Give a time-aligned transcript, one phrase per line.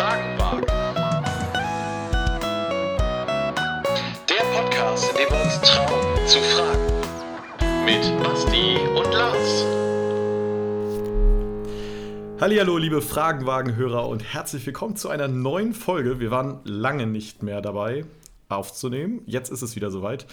[0.00, 0.64] Fragenwagen.
[4.30, 7.84] Der Podcast, in dem wir uns trauen zu fragen.
[7.84, 9.66] Mit Basti und Lars.
[12.40, 16.18] Hallo, liebe Fragenwagenhörer und herzlich willkommen zu einer neuen Folge.
[16.18, 18.06] Wir waren lange nicht mehr dabei
[18.48, 19.20] aufzunehmen.
[19.26, 20.26] Jetzt ist es wieder soweit.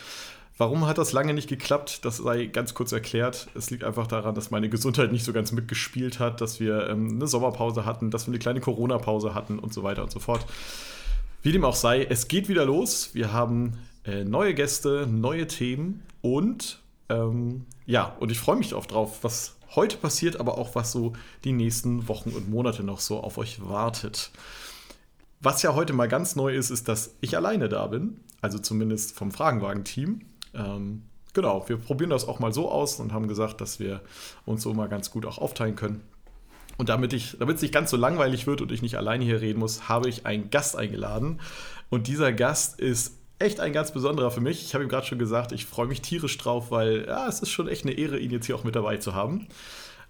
[0.57, 2.03] Warum hat das lange nicht geklappt?
[2.03, 3.47] Das sei ganz kurz erklärt.
[3.53, 7.15] Es liegt einfach daran, dass meine Gesundheit nicht so ganz mitgespielt hat, dass wir ähm,
[7.15, 10.45] eine Sommerpause hatten, dass wir eine kleine Corona-Pause hatten und so weiter und so fort.
[11.43, 13.11] Wie dem auch sei, es geht wieder los.
[13.13, 18.87] Wir haben äh, neue Gäste, neue Themen und ähm, ja, und ich freue mich auch
[18.87, 21.13] drauf, was heute passiert, aber auch was so
[21.43, 24.31] die nächsten Wochen und Monate noch so auf euch wartet.
[25.39, 29.15] Was ja heute mal ganz neu ist, ist, dass ich alleine da bin, also zumindest
[29.15, 30.21] vom Fragenwagen-Team.
[30.57, 31.03] Ähm,
[31.33, 34.01] genau, wir probieren das auch mal so aus und haben gesagt, dass wir
[34.45, 36.01] uns so mal ganz gut auch aufteilen können.
[36.77, 39.89] Und damit es nicht ganz so langweilig wird und ich nicht alleine hier reden muss,
[39.89, 41.39] habe ich einen Gast eingeladen.
[41.89, 44.63] Und dieser Gast ist echt ein ganz besonderer für mich.
[44.63, 47.49] Ich habe ihm gerade schon gesagt, ich freue mich tierisch drauf, weil ja, es ist
[47.49, 49.47] schon echt eine Ehre, ihn jetzt hier auch mit dabei zu haben.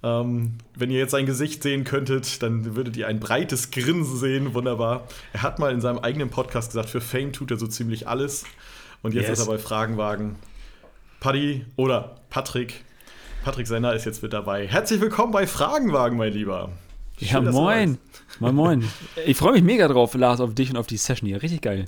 [0.04, 4.54] Ähm, wenn ihr jetzt sein Gesicht sehen könntet, dann würdet ihr ein breites Grinsen sehen.
[4.54, 5.08] Wunderbar.
[5.34, 8.46] Er hat mal in seinem eigenen Podcast gesagt, für Fame tut er so ziemlich alles.
[9.04, 9.40] Und jetzt yes.
[9.40, 10.36] ist er bei Fragenwagen.
[11.20, 12.84] Paddy oder Patrick.
[13.44, 14.68] Patrick Senner ist jetzt mit dabei.
[14.68, 16.70] Herzlich willkommen bei Fragenwagen, mein Lieber.
[17.20, 17.98] Schön, ja, moin.
[18.40, 18.92] Moin, moin.
[19.26, 21.42] Ich freue mich mega drauf, Lars, auf dich und auf die Session hier.
[21.42, 21.86] Richtig geil.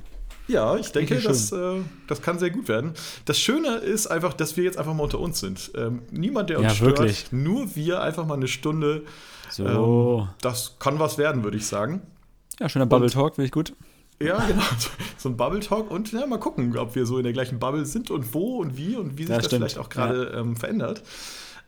[0.48, 2.94] Ja, ich denke, das, äh, das kann sehr gut werden.
[3.24, 5.70] Das Schöne ist einfach, dass wir jetzt einfach mal unter uns sind.
[5.76, 7.30] Ähm, niemand, der uns ja, stört, wirklich.
[7.30, 9.04] nur wir einfach mal eine Stunde.
[9.50, 9.66] So.
[10.22, 12.02] Ähm, das kann was werden, würde ich sagen.
[12.58, 13.74] Ja, schöner Bubble Talk, finde ich gut.
[14.22, 14.62] Ja, genau.
[15.16, 17.84] So ein Bubble Talk und ja, mal gucken, ob wir so in der gleichen Bubble
[17.84, 19.60] sind und wo und wie und wie sich ja, das stimmt.
[19.60, 20.40] vielleicht auch gerade ja.
[20.40, 21.02] ähm, verändert.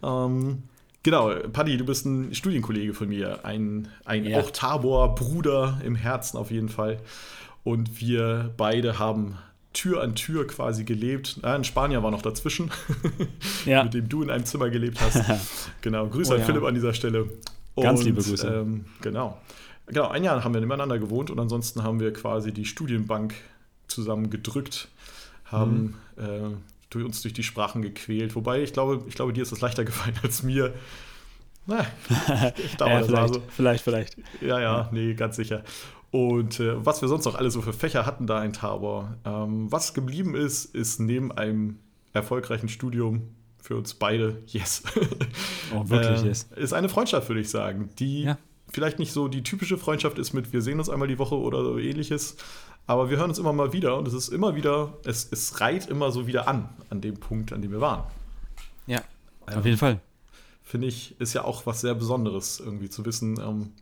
[0.02, 0.62] Ähm,
[1.02, 4.40] genau, Paddy, du bist ein Studienkollege von mir, ein, ein ja.
[4.40, 6.98] auch Tabor-Bruder im Herzen auf jeden Fall.
[7.62, 9.36] Und wir beide haben
[9.74, 11.40] Tür an Tür quasi gelebt.
[11.42, 12.70] Ah, ein Spanier war noch dazwischen,
[13.66, 13.84] ja.
[13.84, 15.22] mit dem du in einem Zimmer gelebt hast.
[15.82, 17.28] genau, Grüße oh, an Philipp an dieser Stelle.
[17.76, 18.46] Ganz und, liebe Grüße.
[18.46, 19.38] Ähm, genau.
[19.86, 23.34] Genau, ein Jahr haben wir nebeneinander gewohnt und ansonsten haben wir quasi die Studienbank
[23.88, 24.88] zusammen gedrückt,
[25.44, 26.22] haben mhm.
[26.22, 26.56] äh,
[26.90, 28.34] durch uns durch die Sprachen gequält.
[28.34, 30.72] Wobei, ich glaube, ich glaube, dir ist das leichter gefallen als mir.
[31.66, 31.86] Na,
[32.56, 33.42] ich glaube, ja, vielleicht, so.
[33.48, 34.16] vielleicht, vielleicht.
[34.40, 35.62] Ja, ja, nee, ganz sicher.
[36.10, 39.16] Und äh, was wir sonst noch alle so für Fächer hatten da in Tabor.
[39.24, 41.78] Ähm, was geblieben ist, ist neben einem
[42.12, 43.22] erfolgreichen Studium
[43.58, 44.82] für uns beide, yes.
[45.74, 46.48] Oh, wirklich, äh, yes.
[46.56, 48.38] Ist eine Freundschaft, würde ich sagen, die ja
[48.72, 51.62] vielleicht nicht so die typische Freundschaft ist mit, wir sehen uns einmal die Woche oder
[51.62, 52.36] so ähnliches,
[52.86, 55.86] aber wir hören uns immer mal wieder und es ist immer wieder, es, es reiht
[55.86, 58.04] immer so wieder an, an dem Punkt, an dem wir waren.
[58.86, 59.02] Ja,
[59.48, 60.00] ähm, auf jeden Fall.
[60.62, 63.72] Finde ich, ist ja auch was sehr Besonderes, irgendwie zu wissen, ähm,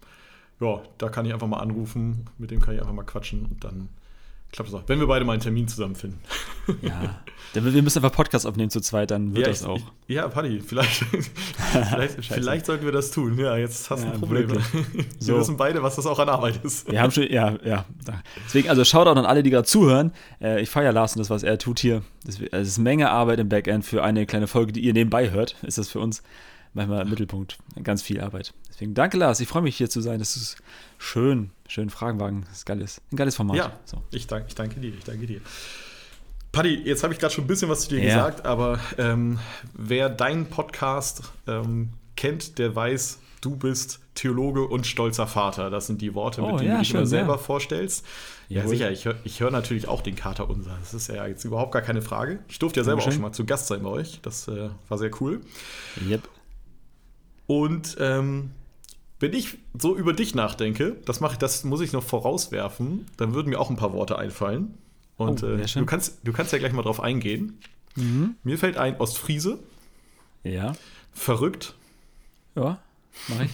[0.60, 3.64] ja, da kann ich einfach mal anrufen, mit dem kann ich einfach mal quatschen und
[3.64, 3.88] dann
[4.52, 4.84] klappt das auch.
[4.86, 6.20] Wenn wir beide mal einen Termin zusammenfinden.
[6.82, 9.80] Ja, wir müssen einfach Podcast aufnehmen zu zweit, dann wird ja, das auch.
[10.06, 11.04] Ja, Paddy, vielleicht,
[11.90, 13.36] vielleicht, vielleicht, sollten wir das tun.
[13.38, 14.50] Ja, jetzt hast du ja, ein Problem.
[14.52, 14.60] wir
[15.18, 15.36] so.
[15.36, 16.88] wissen beide, was das auch an Arbeit ist.
[16.88, 17.86] Wir haben schon, ja, ja.
[18.44, 20.12] Deswegen, also Shoutout an alle, die gerade zuhören.
[20.40, 22.02] Äh, ich feiere Lars und das, was er tut hier.
[22.24, 25.78] Es ist Menge Arbeit im Backend für eine kleine Folge, die ihr nebenbei hört, ist
[25.78, 26.22] das für uns
[26.72, 27.58] manchmal Mittelpunkt.
[27.82, 28.54] Ganz viel Arbeit.
[28.80, 29.40] Deswegen danke, Lars.
[29.40, 30.20] Ich freue mich hier zu sein.
[30.20, 30.56] Das ist
[30.96, 31.50] schön.
[31.68, 32.46] Schön Fragenwagen.
[32.48, 33.56] Das ist geiles, ein geiles Format.
[33.56, 34.02] Ja, so.
[34.10, 34.94] ich, danke, ich danke dir.
[34.94, 35.42] Ich danke dir.
[36.50, 38.16] Paddy, jetzt habe ich gerade schon ein bisschen was zu dir ja.
[38.16, 39.38] gesagt, aber ähm,
[39.74, 45.68] wer deinen Podcast ähm, kennt, der weiß, du bist Theologe und stolzer Vater.
[45.68, 48.06] Das sind die Worte, mit oh, denen ja, du dich immer selber vorstellst.
[48.48, 48.70] Ja, Jawohl.
[48.70, 50.78] sicher, ich höre ich hör natürlich auch den Kater unser.
[50.80, 52.38] Das ist ja jetzt überhaupt gar keine Frage.
[52.48, 54.20] Ich durfte ja selber auch schon mal zu Gast sein bei euch.
[54.22, 55.42] Das äh, war sehr cool.
[56.08, 56.22] Yep.
[57.46, 58.52] Und ähm,
[59.20, 63.50] wenn ich so über dich nachdenke, das, mache, das muss ich noch vorauswerfen, dann würden
[63.50, 64.78] mir auch ein paar Worte einfallen.
[65.16, 67.58] Und oh, äh, du, kannst, du kannst ja gleich mal drauf eingehen.
[67.96, 68.36] Mhm.
[68.42, 69.58] Mir fällt ein Ostfriese.
[70.42, 70.72] Ja.
[71.12, 71.74] Verrückt.
[72.56, 72.78] Ja,
[73.28, 73.50] mach ich.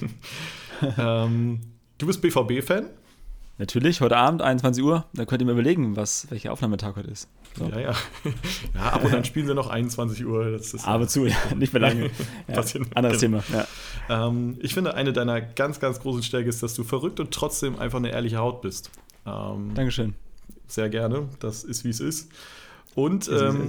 [0.99, 1.61] ähm,
[1.99, 2.89] du bist BVB-Fan?
[3.59, 5.07] Natürlich, heute Abend, 21 Uhr.
[5.15, 7.29] Da könnt ihr mir überlegen, was, welcher Aufnahmetag heute ist.
[7.57, 7.67] So.
[7.67, 7.95] Ja, ja.
[8.75, 10.53] Ja, ab und dann spielen sie noch 21 Uhr.
[10.53, 12.11] Das ist Aber zu, ja, nicht mehr lange.
[12.49, 12.65] ja,
[12.95, 13.43] anderes Thema.
[13.53, 14.29] Ja.
[14.29, 17.79] Ähm, ich finde, eine deiner ganz, ganz großen Stärke ist, dass du verrückt und trotzdem
[17.79, 18.91] einfach eine ehrliche Haut bist.
[19.27, 20.15] Ähm, Dankeschön
[20.67, 21.29] sehr gerne.
[21.41, 22.31] Das ist, wie es ist.
[22.95, 23.69] Und ähm,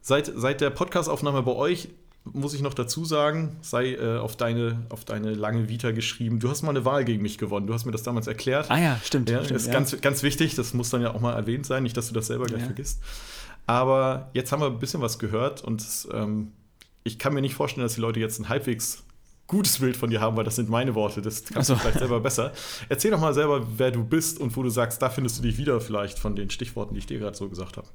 [0.00, 1.88] seit, seit der Podcastaufnahme bei euch
[2.32, 6.40] muss ich noch dazu sagen, sei äh, auf, deine, auf deine lange Vita geschrieben.
[6.40, 7.66] Du hast mal eine Wahl gegen mich gewonnen.
[7.66, 8.70] Du hast mir das damals erklärt.
[8.70, 9.30] Ah ja, stimmt.
[9.30, 9.72] Ja, stimmt, ist ja.
[9.72, 10.54] Ganz, ganz wichtig.
[10.54, 11.82] Das muss dann ja auch mal erwähnt sein.
[11.82, 12.66] Nicht, dass du das selber gleich ja.
[12.66, 13.00] vergisst.
[13.66, 16.52] Aber jetzt haben wir ein bisschen was gehört und ähm,
[17.02, 19.04] ich kann mir nicht vorstellen, dass die Leute jetzt ein halbwegs
[19.46, 21.22] gutes Bild von dir haben, weil das sind meine Worte.
[21.22, 21.74] Das kannst Ach so.
[21.74, 22.52] du vielleicht selber besser.
[22.88, 25.58] Erzähl doch mal selber, wer du bist und wo du sagst, da findest du dich
[25.58, 27.88] wieder vielleicht von den Stichworten, die ich dir gerade so gesagt habe.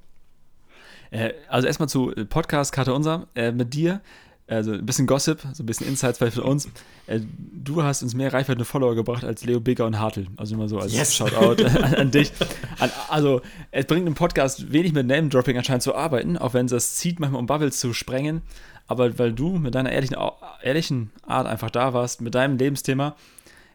[1.11, 4.01] Äh, also erstmal zu äh, Podcast Karte Unser äh, mit dir.
[4.47, 6.67] Also ein bisschen Gossip, so ein bisschen Insights für uns.
[7.07, 10.27] Äh, du hast uns mehr Reichweite und Follower gebracht als Leo Bigger und Hartl.
[10.35, 11.15] Also immer so als Yes.
[11.15, 12.33] Shoutout an, an dich.
[12.79, 13.41] An, also
[13.71, 17.21] es bringt im Podcast wenig mit Name-Dropping anscheinend zu arbeiten, auch wenn es das zieht,
[17.21, 18.41] manchmal um Bubbles zu sprengen.
[18.87, 20.17] Aber weil du mit deiner ehrlichen,
[20.61, 23.15] ehrlichen Art einfach da warst, mit deinem Lebensthema,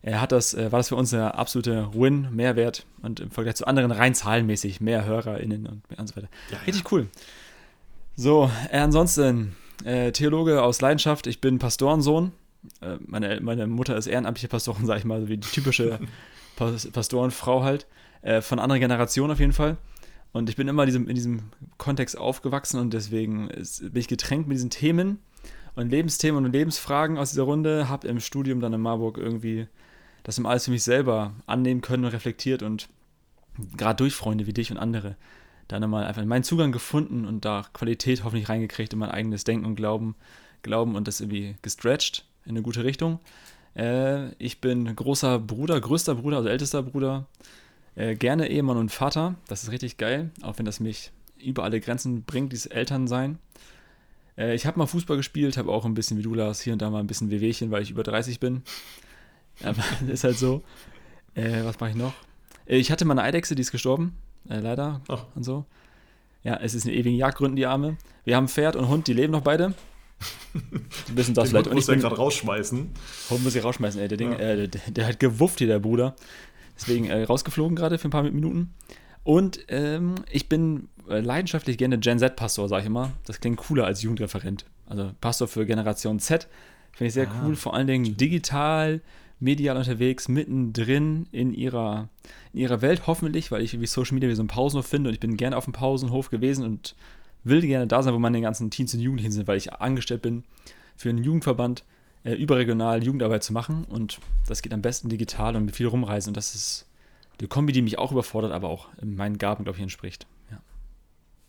[0.05, 3.67] hat das, äh, war das für uns der absolute Win, Mehrwert und im Vergleich zu
[3.67, 6.29] anderen rein zahlenmäßig mehr HörerInnen und, und so weiter.
[6.51, 7.09] Ja, Richtig cool.
[8.15, 12.33] So, äh, ansonsten, äh, Theologe aus Leidenschaft, ich bin Pastorensohn.
[12.81, 15.99] Äh, meine, meine Mutter ist ehrenamtliche Pastorin, sag ich mal, so wie die typische
[16.57, 17.87] Pas Pastorenfrau halt.
[18.23, 19.77] Äh, von anderer Generation auf jeden Fall.
[20.33, 21.43] Und ich bin immer in diesem, in diesem
[21.79, 25.21] Kontext aufgewachsen und deswegen ist, bin ich getränkt mit diesen Themen
[25.77, 27.89] und Lebensthemen und Lebensfragen aus dieser Runde.
[27.89, 29.69] Habe im Studium dann in Marburg irgendwie
[30.27, 32.89] das immer alles für mich selber annehmen können und reflektiert und
[33.77, 35.15] gerade durch Freunde wie dich und andere
[35.69, 39.65] dann einmal einfach meinen Zugang gefunden und da Qualität hoffentlich reingekriegt in mein eigenes Denken
[39.65, 40.17] und Glauben,
[40.63, 43.21] Glauben und das irgendwie gestretched in eine gute Richtung.
[43.77, 47.27] Äh, ich bin großer Bruder, größter Bruder, also ältester Bruder,
[47.95, 49.37] äh, gerne Ehemann und Vater.
[49.47, 53.39] Das ist richtig geil, auch wenn das mich über alle Grenzen bringt, dieses Elternsein.
[54.37, 56.83] Äh, ich habe mal Fußball gespielt, habe auch ein bisschen wie du, Lars, hier und
[56.83, 58.63] da mal ein bisschen Wehwehchen, weil ich über 30 bin.
[59.63, 60.63] Aber ist halt so.
[61.35, 62.13] Äh, was mache ich noch?
[62.67, 64.17] Äh, Ich hatte mal eine Eidechse, die ist gestorben.
[64.49, 65.01] Äh, leider.
[65.09, 65.25] Ach.
[65.35, 65.65] Und so.
[66.43, 67.97] Ja, es ist in ewigen Jagdgründen, die Arme.
[68.25, 69.75] Wir haben Pferd und Hund, die leben noch beide.
[71.09, 71.67] Die wissen das Den vielleicht.
[71.67, 72.89] Hund muss bin, gerade rausschmeißen.
[73.31, 74.09] Hund muss ich rausschmeißen, ey.
[74.09, 74.39] Der, Ding, Ja.
[74.39, 76.15] äh, der, der hat gewufft hier, der Bruder.
[76.77, 78.73] Deswegen äh, rausgeflogen gerade für ein paar Minuten.
[79.25, 83.13] Und ähm, ich bin äh, leidenschaftlich gerne Gen Z-Pastor, sag ich immer.
[83.25, 84.65] Das klingt cooler als Jugendreferent.
[84.87, 86.47] Also Pastor für Generation Z.
[86.93, 87.43] Finde ich sehr Ah.
[87.45, 87.57] cool.
[87.57, 89.01] Vor allen Dingen digital,
[89.39, 92.09] medial unterwegs, mittendrin in ihrer,
[92.53, 95.15] in ihrer Welt hoffentlich, weil ich irgendwie Social Media wie so einen Pausenhof finde und
[95.15, 96.95] ich bin gerne auf dem Pausenhof gewesen und
[97.45, 100.45] will gerne da sein, wo meine ganzen Teens und Jugendlichen sind, weil ich angestellt bin
[100.97, 101.85] für einen Jugendverband
[102.25, 106.31] äh, überregional Jugendarbeit zu machen und das geht am besten digital und mit viel rumreisen
[106.31, 106.87] und das ist
[107.41, 110.27] die Kombi, die mich auch überfordert, aber auch meinen Gaben, glaube ich, entspricht.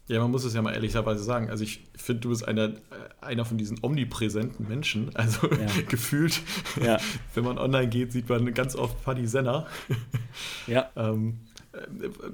[0.08, 0.22] Ja.
[0.22, 1.50] Man muss es ja mal ehrlicherweise sagen.
[1.50, 2.76] Also ich finde, du bist einer, äh,
[3.22, 5.12] einer von diesen omnipräsenten Menschen.
[5.16, 5.68] Also Ja.
[5.90, 6.42] gefühlt,
[6.84, 6.98] Ja.
[7.34, 9.68] wenn man online geht, sieht man ganz oft Paddy Senna.
[10.68, 10.90] ja.
[10.96, 11.40] Ähm,
[11.74, 11.80] äh,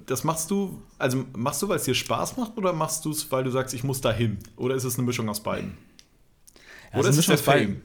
[0.05, 3.31] das machst du, also machst du, weil es dir Spaß macht oder machst du es,
[3.31, 4.37] weil du sagst, ich muss da hin?
[4.55, 5.77] Oder ist es eine Mischung aus beiden?
[6.93, 7.81] Ja, oder ist es eine der Fame?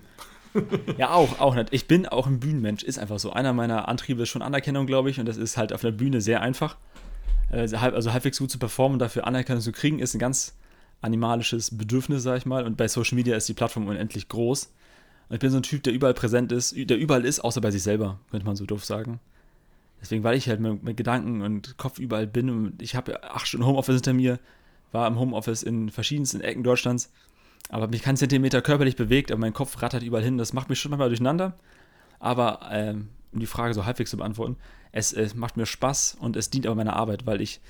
[0.97, 1.69] Ja, auch, auch nicht.
[1.73, 3.33] Ich bin auch ein Bühnenmensch, ist einfach so.
[3.33, 6.21] Einer meiner Antriebe ist schon Anerkennung, glaube ich, und das ist halt auf der Bühne
[6.21, 6.77] sehr einfach.
[7.51, 10.57] Äh, Also halbwegs gut zu performen und dafür Anerkennung zu kriegen, ist ein ganz
[11.01, 12.65] animalisches Bedürfnis, sag ich mal.
[12.65, 14.73] Und bei Social Media ist die Plattform unendlich groß.
[15.29, 17.71] Und ich bin so ein Typ, der überall präsent ist, der überall ist, außer bei
[17.71, 19.21] sich selber, könnte man so doof sagen.
[20.01, 23.47] Deswegen, weil ich halt mit, mit Gedanken und Kopf überall bin und ich habe acht
[23.47, 24.39] Stunden Homeoffice hinter mir,
[24.93, 27.13] war im Homeoffice in verschiedensten Ecken Deutschlands,
[27.69, 30.39] aber mich keinen Zentimeter körperlich bewegt, aber mein Kopf rattert überall hin.
[30.39, 31.55] Das macht mich schon manchmal durcheinander.
[32.21, 34.57] Aber ähm, um die Frage so halbwegs zu beantworten,
[34.93, 37.61] es, es macht mir Spaß und es dient aber meiner Arbeit, weil ich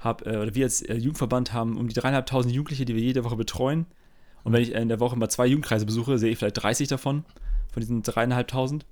[0.00, 3.24] habe, äh, oder wir als äh, Jugendverband haben um die dreieinhalbtausend Jugendliche, die wir jede
[3.24, 3.86] Woche betreuen.
[4.44, 7.24] Und wenn ich in der Woche mal zwei Jugendkreise besuche, sehe ich vielleicht 30 davon,
[7.72, 8.84] von diesen dreieinhalbtausend.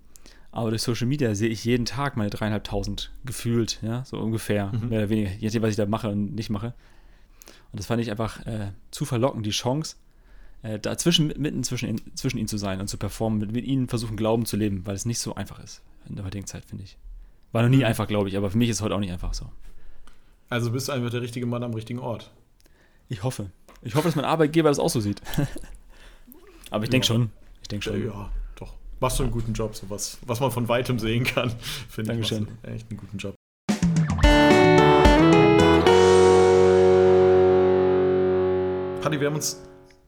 [0.50, 4.88] Aber durch Social Media sehe ich jeden Tag meine dreieinhalbtausend gefühlt, ja, so ungefähr, Mhm.
[4.88, 6.74] mehr oder weniger, je nachdem, was ich da mache und nicht mache.
[7.72, 9.96] Und das fand ich einfach äh, zu verlockend, die Chance,
[10.62, 13.88] äh, dazwischen, mitten zwischen, ihnen- zwischen ihnen zu sein und zu performen, mit, mit ihnen
[13.88, 16.84] versuchen, Glauben zu leben, weil es nicht so einfach ist in der heutigen Zeit, finde
[16.84, 16.96] ich.
[17.52, 17.84] War noch nie Mhm.
[17.84, 19.50] einfach, glaube ich, aber für mich ist es heute auch nicht einfach so.
[20.50, 22.30] Also bist du einfach der richtige Mann am richtigen Ort.
[23.08, 23.50] Ich hoffe.
[23.82, 25.20] Ich hoffe, dass mein Arbeitgeber das auch so sieht.
[26.70, 27.14] aber ich denke Ja.
[27.14, 27.30] schon.
[27.62, 28.06] Ich denke Ja, schon.
[28.06, 28.74] ja, doch.
[29.00, 31.50] Machst du einen guten Job, so was, was man von weitem sehen kann.
[31.88, 32.48] Finde ich, Dankeschön.
[32.62, 33.34] echt einen guten Job.
[39.02, 39.60] Paddy, wir haben uns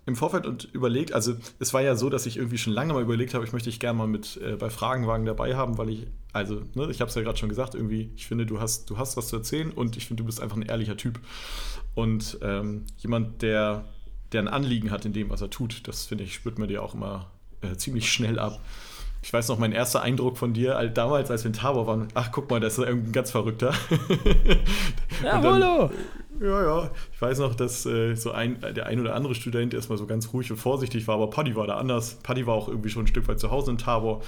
[0.06, 3.02] im Vorfeld und überlegt, also es war ja so, dass ich irgendwie schon lange mal
[3.02, 6.06] überlegt habe, ich möchte dich gerne mal mit äh, bei Fragenwagen dabei haben, weil ich,
[6.32, 8.98] also, ne, ich habe es ja gerade schon gesagt, irgendwie, ich finde, du hast, du
[8.98, 11.18] hast was zu erzählen und ich finde, du bist einfach ein ehrlicher Typ.
[11.96, 13.84] Und ähm, jemand, der,
[14.30, 16.84] der ein Anliegen hat in dem, was er tut, das finde ich, spürt man dir
[16.84, 17.32] auch immer
[17.62, 18.60] äh, ziemlich schnell ab.
[19.26, 22.06] Ich weiß noch, mein erster Eindruck von dir, als, damals, als wir in Tabor waren,
[22.14, 23.74] ach, guck mal, das ist irgendein ganz Verrückter.
[25.24, 25.90] Ja, hallo!
[26.40, 26.90] ja, ja.
[27.12, 30.32] Ich weiß noch, dass äh, so ein, der ein oder andere Student erstmal so ganz
[30.32, 32.18] ruhig und vorsichtig war, aber Paddy war da anders.
[32.22, 34.22] Paddy war auch irgendwie schon ein Stück weit zu Hause in Tabor.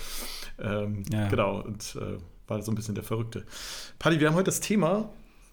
[0.59, 1.29] Ähm, Ja.
[1.29, 2.17] Genau, und äh,
[2.49, 3.45] war so ein bisschen der Verrückte.
[4.01, 5.11] Paddy, wir haben heute das Thema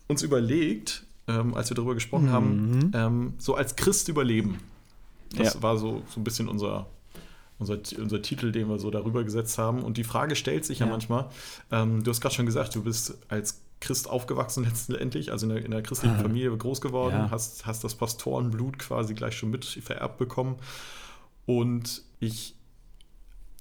[0.07, 2.91] uns überlegt, ähm, als wir darüber gesprochen haben, Mhm.
[2.95, 4.59] ähm, so als Christ überleben.
[5.35, 5.61] Das Ja.
[5.63, 6.87] war so, so ein bisschen unser,
[7.59, 9.83] unser, unser Titel, den wir so darüber gesetzt haben.
[9.83, 11.29] Und die Frage stellt sich ja, ja manchmal,
[11.71, 15.65] ähm, du hast gerade schon gesagt, du bist als Christ aufgewachsen letztendlich, also in der,
[15.65, 17.31] in der christlichen Familie groß geworden, ja.
[17.31, 20.57] hast, hast das Pastorenblut quasi gleich schon mit vererbt bekommen.
[21.45, 22.55] Und ich,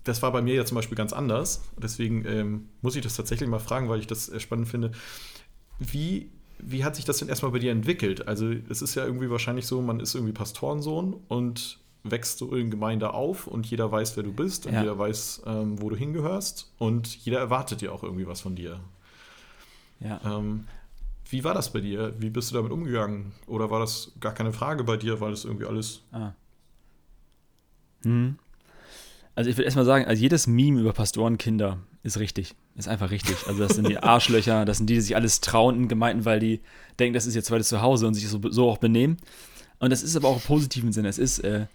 [0.05, 1.63] das war bei mir ja zum Beispiel ganz anders.
[1.77, 4.93] Deswegen ähm, muss ich das tatsächlich mal fragen, weil ich das spannend finde.
[5.79, 8.27] Wie, wie hat sich das denn erstmal bei dir entwickelt?
[8.27, 12.71] Also, es ist ja irgendwie wahrscheinlich so, man ist irgendwie Pastorensohn und wächst so in
[12.71, 14.83] Gemeinde auf und jeder weiß, wer du bist und ja.
[14.83, 18.79] jeder weiß, ähm, wo du hingehörst und jeder erwartet ja auch irgendwie was von dir.
[20.01, 20.21] Ja.
[20.25, 20.67] Ähm,
[21.31, 22.15] wie war das bei dir?
[22.19, 23.33] Wie bist du damit umgegangen?
[23.47, 26.03] Oder war das gar keine Frage bei dir, weil das irgendwie alles.
[26.13, 26.33] Ah.
[28.03, 28.37] Hm.
[29.35, 32.55] Also ich würde erstmal sagen, also jedes Meme über Pastorenkinder ist richtig.
[32.77, 33.37] Ist einfach richtig.
[33.49, 36.39] Also das sind die Arschlöcher, das sind die, die sich alles trauen in Gemeinden, weil
[36.39, 36.61] die
[36.99, 39.17] denken, das ist ihr zweites Zuhause und sich so, so auch benehmen.
[39.79, 41.09] Und das ist aber auch im positiven Sinne.
[41.09, 41.67] Es ist, äh,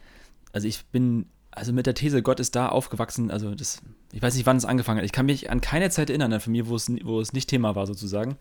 [0.52, 3.82] also ich bin also mit der These, Gott ist da aufgewachsen, also das,
[4.14, 5.06] ich weiß nicht, wann es angefangen hat.
[5.06, 7.76] Ich kann mich an keine Zeit erinnern von mir, wo es, wo es nicht Thema
[7.76, 8.38] war, sozusagen.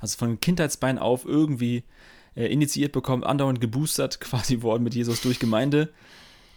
[0.00, 1.84] Also von Kindheitsbein auf irgendwie
[2.36, 5.90] äh, initiiert bekommen, andauernd geboostert quasi worden mit Jesus durch Gemeinde.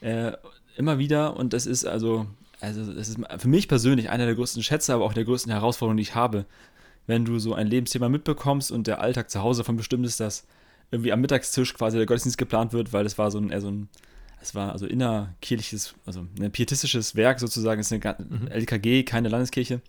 [0.02, 0.34] Äh,
[0.78, 2.28] immer wieder und das ist also,
[2.62, 5.98] also das ist für mich persönlich einer der größten Schätze, aber auch der größten Herausforderungen,
[5.98, 6.46] die ich habe.
[7.08, 10.46] Wenn du so ein Lebensthema mitbekommst und der Alltag zu Hause von bestimmt ist, dass
[10.92, 13.70] irgendwie am Mittagstisch quasi der Gottesdienst geplant wird, weil das war so ein, eher so
[13.70, 13.90] ein
[14.42, 18.48] es war also innerkirchliches, also ein pietistisches Werk sozusagen, es ist eine mhm.
[18.48, 19.82] LKG, keine Landeskirche,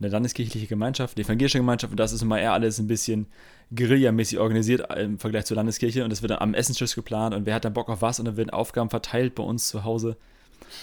[0.00, 1.92] eine landeskirchliche Gemeinschaft, eine evangelische Gemeinschaft.
[1.92, 3.26] Und das ist immer eher alles ein bisschen
[3.74, 6.04] guerillamäßig organisiert im Vergleich zur Landeskirche.
[6.04, 7.34] Und es wird dann am Essenstisch geplant.
[7.34, 8.18] Und wer hat dann Bock auf was?
[8.18, 10.16] Und dann werden Aufgaben verteilt bei uns zu Hause.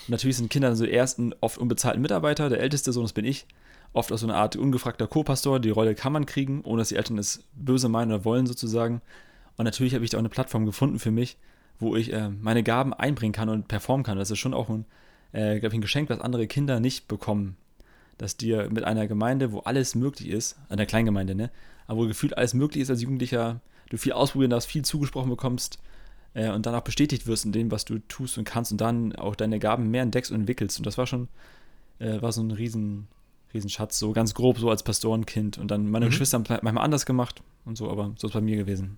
[0.07, 3.45] Und natürlich sind Kinder so ersten oft unbezahlten Mitarbeiter, der älteste Sohn, das bin ich,
[3.93, 6.95] oft auch so eine Art ungefragter Co-Pastor, die Rolle kann man kriegen, ohne dass die
[6.95, 9.01] Eltern es böse meinen oder wollen sozusagen.
[9.57, 11.37] Und natürlich habe ich da auch eine Plattform gefunden für mich,
[11.81, 14.17] wo ich äh, meine Gaben einbringen kann und performen kann.
[14.17, 14.85] Das ist schon auch ein,
[15.33, 17.57] äh, ich, ein Geschenk, was andere Kinder nicht bekommen.
[18.17, 21.49] Dass dir mit einer Gemeinde, wo alles möglich ist, einer Kleingemeinde, ne,
[21.87, 25.79] aber wo gefühlt alles möglich ist als Jugendlicher, du viel ausprobieren darfst, viel zugesprochen bekommst
[26.33, 29.15] äh, und dann auch bestätigt wirst in dem, was du tust und kannst und dann
[29.15, 30.77] auch deine Gaben mehr entdeckst und entwickelst.
[30.77, 31.27] Und das war schon,
[31.99, 33.07] äh, war so ein riesen,
[33.53, 35.57] Riesenschatz, so ganz grob, so als Pastorenkind.
[35.57, 36.11] Und dann meine mhm.
[36.11, 38.97] Geschwister haben manchmal anders gemacht und so, aber so ist es bei mir gewesen.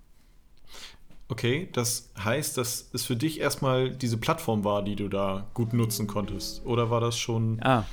[1.34, 5.72] Okay, das heißt, dass es für dich erstmal diese Plattform war, die du da gut
[5.72, 6.64] nutzen konntest.
[6.64, 7.60] Oder war das schon.
[7.60, 7.84] Ah.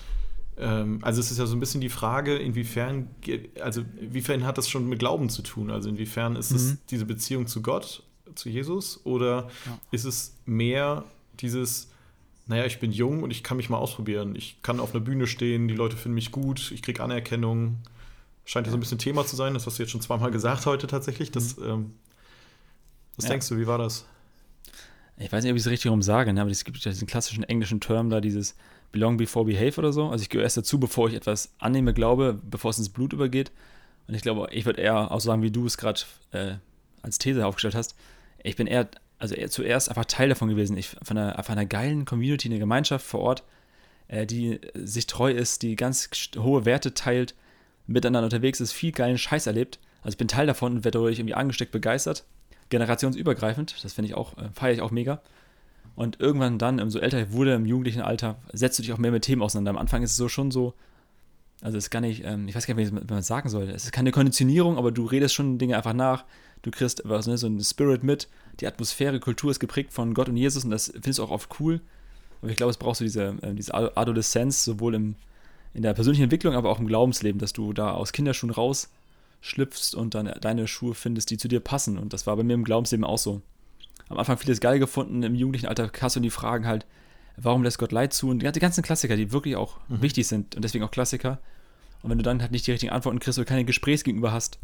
[0.57, 3.07] Ähm, also, es ist ja so ein bisschen die Frage, inwiefern,
[3.59, 5.71] also, inwiefern hat das schon mit Glauben zu tun?
[5.71, 6.57] Also, inwiefern ist mhm.
[6.57, 8.03] es diese Beziehung zu Gott,
[8.35, 8.99] zu Jesus?
[9.05, 9.79] Oder ja.
[9.89, 11.03] ist es mehr
[11.39, 11.89] dieses,
[12.45, 14.35] naja, ich bin jung und ich kann mich mal ausprobieren.
[14.35, 17.77] Ich kann auf einer Bühne stehen, die Leute finden mich gut, ich kriege Anerkennung.
[18.45, 20.67] Scheint ja so ein bisschen Thema zu sein, das hast du jetzt schon zweimal gesagt
[20.67, 21.65] heute tatsächlich, dass mhm.
[21.65, 21.91] ähm,
[23.15, 23.31] was ja.
[23.31, 24.05] denkst du, wie war das?
[25.17, 26.41] Ich weiß nicht, ob ich es richtig rum sage, ne?
[26.41, 28.55] aber es gibt ja diesen klassischen englischen Term da, dieses
[28.91, 30.07] Belong before behave oder so.
[30.07, 33.51] Also ich gehöre erst dazu, bevor ich etwas annehme, glaube, bevor es ins Blut übergeht.
[34.07, 36.01] Und ich glaube, ich würde eher auch sagen, wie du es gerade
[36.31, 36.55] äh,
[37.01, 37.95] als These aufgestellt hast.
[38.43, 38.89] Ich bin eher,
[39.19, 40.75] also eher zuerst einfach Teil davon gewesen.
[40.75, 43.43] Ich von einer, von einer geilen Community, eine Gemeinschaft vor Ort,
[44.07, 47.35] äh, die sich treu ist, die ganz hohe Werte teilt,
[47.85, 49.79] miteinander unterwegs ist, viel geilen Scheiß erlebt.
[50.01, 52.25] Also ich bin Teil davon und werde dadurch irgendwie angesteckt, begeistert
[52.71, 53.75] generationsübergreifend.
[53.83, 55.21] Das finde ich auch, äh, feiere ich auch mega.
[55.95, 59.11] Und irgendwann dann, umso älter ich wurde, im jugendlichen Alter, setzt du dich auch mehr
[59.11, 59.71] mit Themen auseinander.
[59.71, 60.73] Am Anfang ist es so schon so,
[61.61, 63.69] also es ist gar nicht, ähm, ich weiß gar nicht, wie man es sagen soll.
[63.69, 66.25] Es ist keine Konditionierung, aber du redest schon Dinge einfach nach.
[66.63, 68.29] Du kriegst was, ne, so ein Spirit mit.
[68.59, 71.59] Die Atmosphäre, Kultur ist geprägt von Gott und Jesus und das findest du auch oft
[71.59, 71.81] cool.
[72.41, 75.15] Aber ich glaube, es brauchst du diese, äh, diese Adoleszenz, sowohl im,
[75.73, 78.89] in der persönlichen Entwicklung, aber auch im Glaubensleben, dass du da aus Kinderschuhen raus
[79.41, 81.97] schlüpfst und dann deine Schuhe findest, die zu dir passen.
[81.97, 83.41] Und das war bei mir im Glaubensleben auch so.
[84.07, 86.85] Am Anfang vieles geil gefunden, im jugendlichen Alter hast du die Fragen halt,
[87.37, 88.29] warum lässt Gott Leid zu?
[88.29, 90.01] Und die ganzen Klassiker, die wirklich auch mhm.
[90.01, 91.39] wichtig sind und deswegen auch Klassiker.
[92.03, 94.59] Und wenn du dann halt nicht die richtigen Antworten kriegst oder keine Gesprächsgegenüber hast,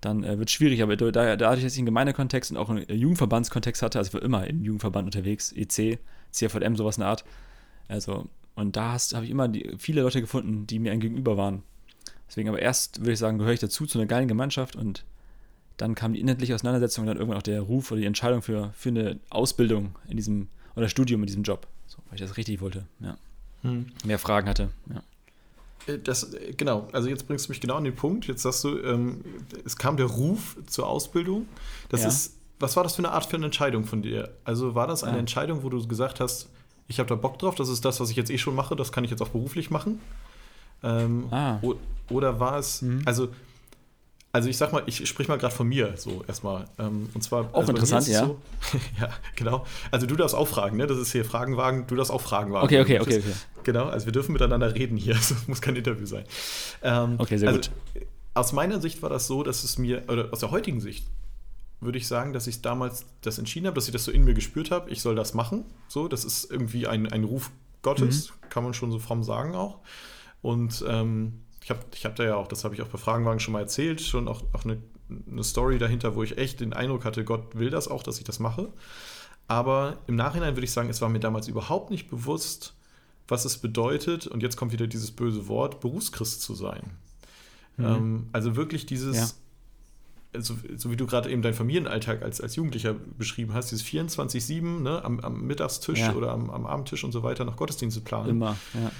[0.00, 0.82] dann äh, wird es schwierig.
[0.82, 4.22] Aber da, dadurch, dass ich einen Gemeindekontext und auch einen Jugendverbandskontext hatte, also ich war
[4.22, 5.98] immer im Jugendverband unterwegs, EC,
[6.30, 7.24] CFM, sowas in der Art.
[7.88, 11.62] Also, und da habe ich immer die, viele Leute gefunden, die mir ein Gegenüber waren.
[12.28, 15.04] Deswegen aber erst, würde ich sagen, gehöre ich dazu, zu einer geilen Gemeinschaft und
[15.76, 18.72] dann kam die inhaltliche Auseinandersetzung und dann irgendwann auch der Ruf oder die Entscheidung für,
[18.74, 21.66] für eine Ausbildung in diesem, oder Studium in diesem Job.
[21.86, 23.16] So, weil ich das richtig wollte, ja.
[23.62, 23.86] Hm.
[24.04, 25.02] Mehr Fragen hatte, ja.
[25.86, 28.26] Äh, das, äh, genau, also jetzt bringst du mich genau an den Punkt.
[28.26, 29.24] Jetzt sagst du, ähm,
[29.64, 31.48] es kam der Ruf zur Ausbildung.
[31.88, 32.08] Das ja.
[32.08, 34.30] ist, was war das für eine Art für eine Entscheidung von dir?
[34.44, 35.20] Also war das eine ja.
[35.20, 36.48] Entscheidung, wo du gesagt hast,
[36.86, 38.92] ich habe da Bock drauf, das ist das, was ich jetzt eh schon mache, das
[38.92, 40.00] kann ich jetzt auch beruflich machen?
[40.82, 41.58] Ähm, ah.
[42.10, 43.02] Oder war es, mhm.
[43.04, 43.28] also
[44.32, 46.64] Also ich sag mal, ich sprich mal gerade von mir so erstmal.
[46.78, 48.26] Ähm, und zwar auch also interessant, ja.
[48.26, 48.40] So,
[49.00, 49.64] ja, genau.
[49.92, 50.88] Also du darfst auch fragen, ne?
[50.88, 52.64] Das ist hier Fragenwagen, du darfst auch Fragen wagen.
[52.64, 53.32] Okay, okay, okay, okay.
[53.62, 55.14] Genau, also wir dürfen miteinander reden hier.
[55.20, 56.24] Es muss kein Interview sein.
[56.82, 57.70] Ähm, Okay, sehr also, gut.
[58.34, 61.06] Aus meiner Sicht war das so, dass es mir, oder aus der heutigen Sicht,
[61.80, 64.34] würde ich sagen, dass ich damals das entschieden habe, dass ich das so in mir
[64.34, 65.64] gespürt habe, ich soll das machen.
[65.86, 68.48] So, das ist irgendwie ein, ein Ruf Gottes, Mhm.
[68.50, 69.78] kann man schon so fromm sagen auch.
[70.42, 73.40] Und ähm, ich habe ich hab da ja auch, das habe ich auch bei Fragenwagen
[73.40, 74.82] schon mal erzählt, schon auch, auch eine,
[75.30, 78.24] eine Story dahinter, wo ich echt den Eindruck hatte, Gott will das auch, dass ich
[78.24, 78.68] das mache.
[79.48, 82.74] Aber im Nachhinein würde ich sagen, es war mir damals überhaupt nicht bewusst,
[83.28, 86.82] was es bedeutet, und jetzt kommt wieder dieses böse Wort, Berufschrist zu sein.
[87.78, 89.34] Ähm, also wirklich dieses,
[90.34, 90.42] Ja.
[90.42, 94.80] so, so wie du gerade eben deinen Familienalltag als, als Jugendlicher beschrieben hast, dieses 24-7
[94.80, 96.14] ne, am, am Mittagstisch Ja.
[96.14, 98.28] oder am, am Abendtisch und so weiter noch Gottesdienste planen.
[98.28, 98.90] Immer, ja.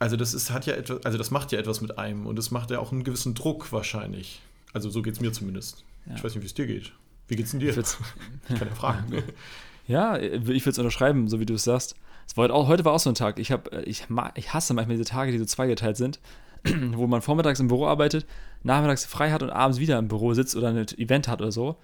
[0.00, 2.50] Also das ist, hat ja etwas, also das macht ja etwas mit einem und es
[2.50, 4.40] macht ja auch einen gewissen Druck wahrscheinlich.
[4.72, 5.84] Also so geht es mir zumindest.
[6.06, 6.14] Ja.
[6.16, 6.92] Ich weiß nicht, wie es dir geht.
[7.28, 7.70] Wie geht's denn dir?
[7.70, 7.76] Ich
[8.48, 9.22] Ich kann ja fragen.
[9.86, 11.96] Ja, ich würde es unterschreiben, so wie du es sagst.
[12.28, 13.40] Es war heute, auch, heute war auch so ein Tag.
[13.40, 16.20] Ich, hab, äh, ich, ich hasse manchmal diese Tage, die so zweigeteilt sind,
[16.92, 18.24] wo man vormittags im Büro arbeitet,
[18.62, 21.76] nachmittags frei hat und abends wieder im Büro sitzt oder ein Event hat oder so.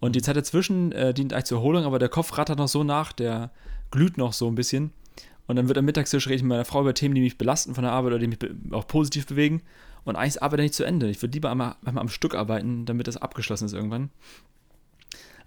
[0.00, 2.82] Und die Zeit dazwischen äh, dient eigentlich zur Erholung, aber der Kopf rattert noch so
[2.82, 3.52] nach, der
[3.92, 4.92] glüht noch so ein bisschen.
[5.46, 7.74] Und dann wird am Mittagstisch rede ich mit meiner Frau über Themen, die mich belasten
[7.74, 8.38] von der Arbeit oder die mich
[8.72, 9.62] auch positiv bewegen.
[10.04, 11.08] Und eigentlich ist Arbeit nicht zu Ende.
[11.08, 14.10] Ich würde lieber einmal, einmal am Stück arbeiten, damit das abgeschlossen ist irgendwann.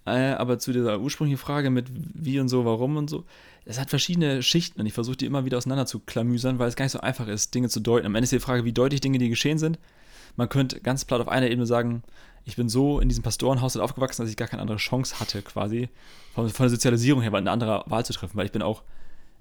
[0.05, 3.25] Äh, aber zu dieser ursprünglichen Frage mit wie und so, warum und so,
[3.65, 6.77] es hat verschiedene Schichten und ich versuche die immer wieder auseinander zu klamüsern, weil es
[6.77, 8.05] gar nicht so einfach ist, Dinge zu deuten.
[8.05, 9.79] Am Ende ist die Frage, wie deutlich Dinge, die geschehen sind.
[10.37, 12.03] Man könnte ganz platt auf einer Ebene sagen,
[12.45, 15.89] ich bin so in diesem Pastorenhaushalt aufgewachsen, dass ich gar keine andere Chance hatte, quasi
[16.33, 18.83] von, von der Sozialisierung her eine andere Wahl zu treffen, weil ich bin auch,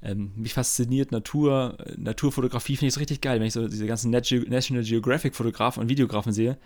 [0.06, 3.86] ähm, mich fasziniert Natur, äh, Naturfotografie finde ich so richtig geil, wenn ich so diese
[3.86, 6.56] ganzen National Geographic Fotografen und Videografen sehe,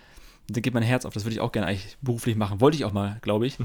[0.49, 2.61] dann geht mein Herz auf, das würde ich auch gerne eigentlich beruflich machen.
[2.61, 3.56] Wollte ich auch mal, glaube ich.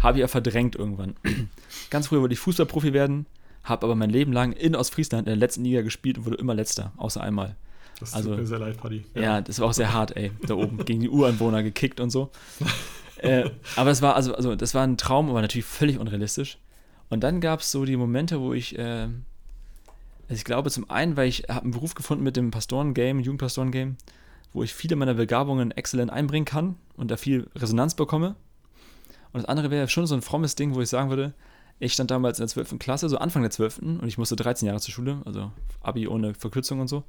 [0.00, 1.14] Habe ich ja verdrängt irgendwann.
[1.90, 3.26] Ganz früher wollte ich Fußballprofi werden,
[3.64, 6.54] habe aber mein Leben lang in Ostfriesland in der letzten Liga gespielt und wurde immer
[6.54, 7.56] letzter, außer einmal.
[8.00, 9.04] Das Also- tut mir sehr leid, Paddy.
[9.14, 10.30] Ja, das war auch sehr hart, ey.
[10.46, 12.30] Da oben gegen die Uranwohner gekickt und so.
[13.18, 16.58] äh, aber es war, also, also, das war ein Traum, aber natürlich völlig unrealistisch.
[17.08, 19.08] Und dann gab es so die Momente, wo ich, äh,
[20.28, 23.96] also ich glaube zum einen, weil ich habe einen Beruf gefunden mit dem Pastoren-Game, Jugendpastoren-Game,
[24.52, 28.34] wo ich viele meiner Begabungen exzellent einbringen kann und da viel Resonanz bekomme.
[29.32, 31.34] Und das andere wäre schon so ein frommes Ding, wo ich sagen würde,
[31.78, 32.78] ich stand damals in der 12.
[32.78, 33.78] Klasse, so Anfang der 12.
[33.80, 37.04] und ich musste 13 Jahre zur Schule, also Abi ohne Verkürzung und so.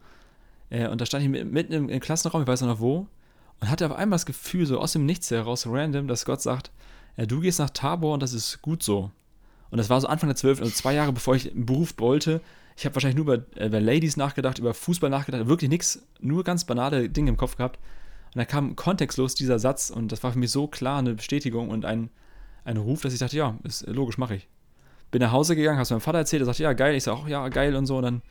[0.69, 3.07] Äh, und da stand ich mit- mitten im, Klassenraum, ich weiß noch wo,
[3.61, 6.71] und hatte auf einmal das Gefühl, so aus dem Nichts heraus, random, dass Gott sagt,
[7.15, 9.09] ja, du gehst nach Tabor und das ist gut so.
[9.69, 12.41] Und das war so Anfang der 12, also zwei Jahre bevor ich einen Beruf wollte.
[12.77, 16.43] Ich habe wahrscheinlich nur über, äh, über Ladies nachgedacht, über Fußball nachgedacht, wirklich nichts, nur
[16.43, 17.79] ganz banale Dinge im Kopf gehabt.
[18.33, 21.69] Und da kam kontextlos dieser Satz und das war für mich so klar eine Bestätigung
[21.69, 22.09] und ein,
[22.65, 24.47] ein Ruf, dass ich dachte, ja, ist logisch, mache ich.
[25.09, 27.27] Bin nach Hause gegangen, hab's meinem Vater erzählt, er sagte, ja, geil, ich sag auch,
[27.27, 27.97] ja, geil und so.
[27.97, 28.21] Und dann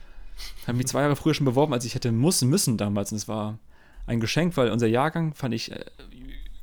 [0.63, 3.11] habe ich mich zwei Jahre früher schon beworben, als ich hätte müssen, müssen damals.
[3.11, 3.57] Und es war
[4.05, 5.83] ein Geschenk, weil unser Jahrgang fand ich äh,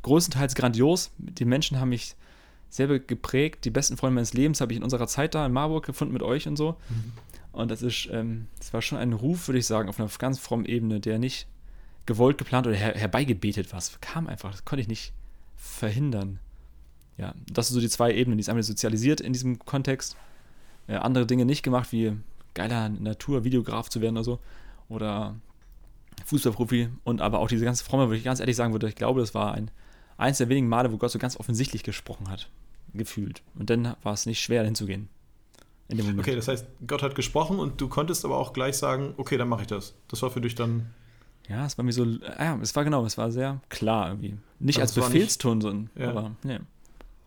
[0.03, 1.11] größtenteils grandios.
[1.19, 2.15] Die Menschen haben mich
[2.75, 3.65] selber geprägt.
[3.65, 6.23] Die besten Freunde meines Lebens habe ich in unserer Zeit da in Marburg gefunden mit
[6.23, 6.77] euch und so.
[7.53, 10.41] Und das ist, ähm, das war schon ein Ruf, würde ich sagen, auf einer ganz
[10.41, 11.47] frommen Ebene, der nicht
[12.05, 13.79] gewollt, geplant oder her herbeigebetet war.
[13.79, 15.13] Es kam einfach, das konnte ich nicht
[15.57, 16.41] verhindern.
[17.17, 18.39] Ja, das sind so die zwei Ebenen.
[18.39, 20.17] Die ist einmal sozialisiert in diesem Kontext,
[20.89, 22.17] äh, andere Dinge nicht gemacht, wie
[22.55, 24.41] geiler Natur-Videograf zu werden oder so.
[24.89, 25.37] Oder
[26.25, 29.21] Fußballprofi und aber auch diese ganze fromme, würde ich ganz ehrlich sagen würde, ich glaube,
[29.21, 29.71] das war ein
[30.17, 32.49] eins der wenigen Male, wo Gott so ganz offensichtlich gesprochen hat,
[32.95, 33.43] gefühlt.
[33.59, 35.09] Und dann war es nicht schwer hinzugehen.
[35.89, 36.21] In dem Moment.
[36.27, 39.49] Okay, das heißt, Gott hat gesprochen und du konntest aber auch gleich sagen, okay, dann
[39.49, 39.95] mache ich das.
[40.09, 40.87] Das war für dich dann.
[41.49, 44.37] Ja, es war mir so, ja, es war genau, es war sehr klar irgendwie.
[44.61, 46.09] Nicht Also als Befehlston, sondern, Ja.
[46.11, 46.59] aber, nee.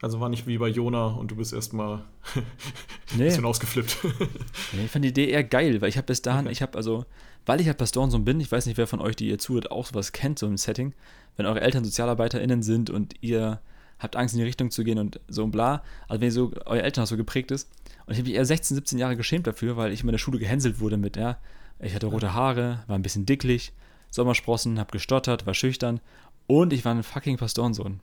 [0.01, 1.97] Also war nicht wie bei Jona und du bist erstmal
[2.35, 2.43] ein
[3.17, 3.25] Nee.
[3.25, 3.97] bisschen ausgeflippt.
[4.73, 6.51] Nee, ich fand die Idee eher geil, weil ich habe bis dahin, Okay.
[6.51, 7.05] ich habe also,
[7.45, 9.85] weil ich halt Pastorensohn bin, ich weiß nicht, wer von euch, die ihr zuhört, auch
[9.87, 10.93] sowas kennt, so ein Setting,
[11.35, 13.59] wenn eure Eltern SozialarbeiterInnen sind und ihr
[13.99, 16.51] habt Angst, in die Richtung zu gehen und so und bla, also wenn ihr so,
[16.65, 17.69] euer Elternhaus so geprägt ist.
[18.05, 20.39] Und ich habe mich eher 16, 17 Jahre geschämt dafür, weil ich in der Schule
[20.39, 21.37] gehänselt wurde mit, ja,
[21.79, 23.73] ich hatte rote Haare, war ein bisschen dicklich,
[24.09, 25.99] Sommersprossen, hab gestottert, war schüchtern
[26.47, 27.99] und ich war ein fucking Pastorensohn.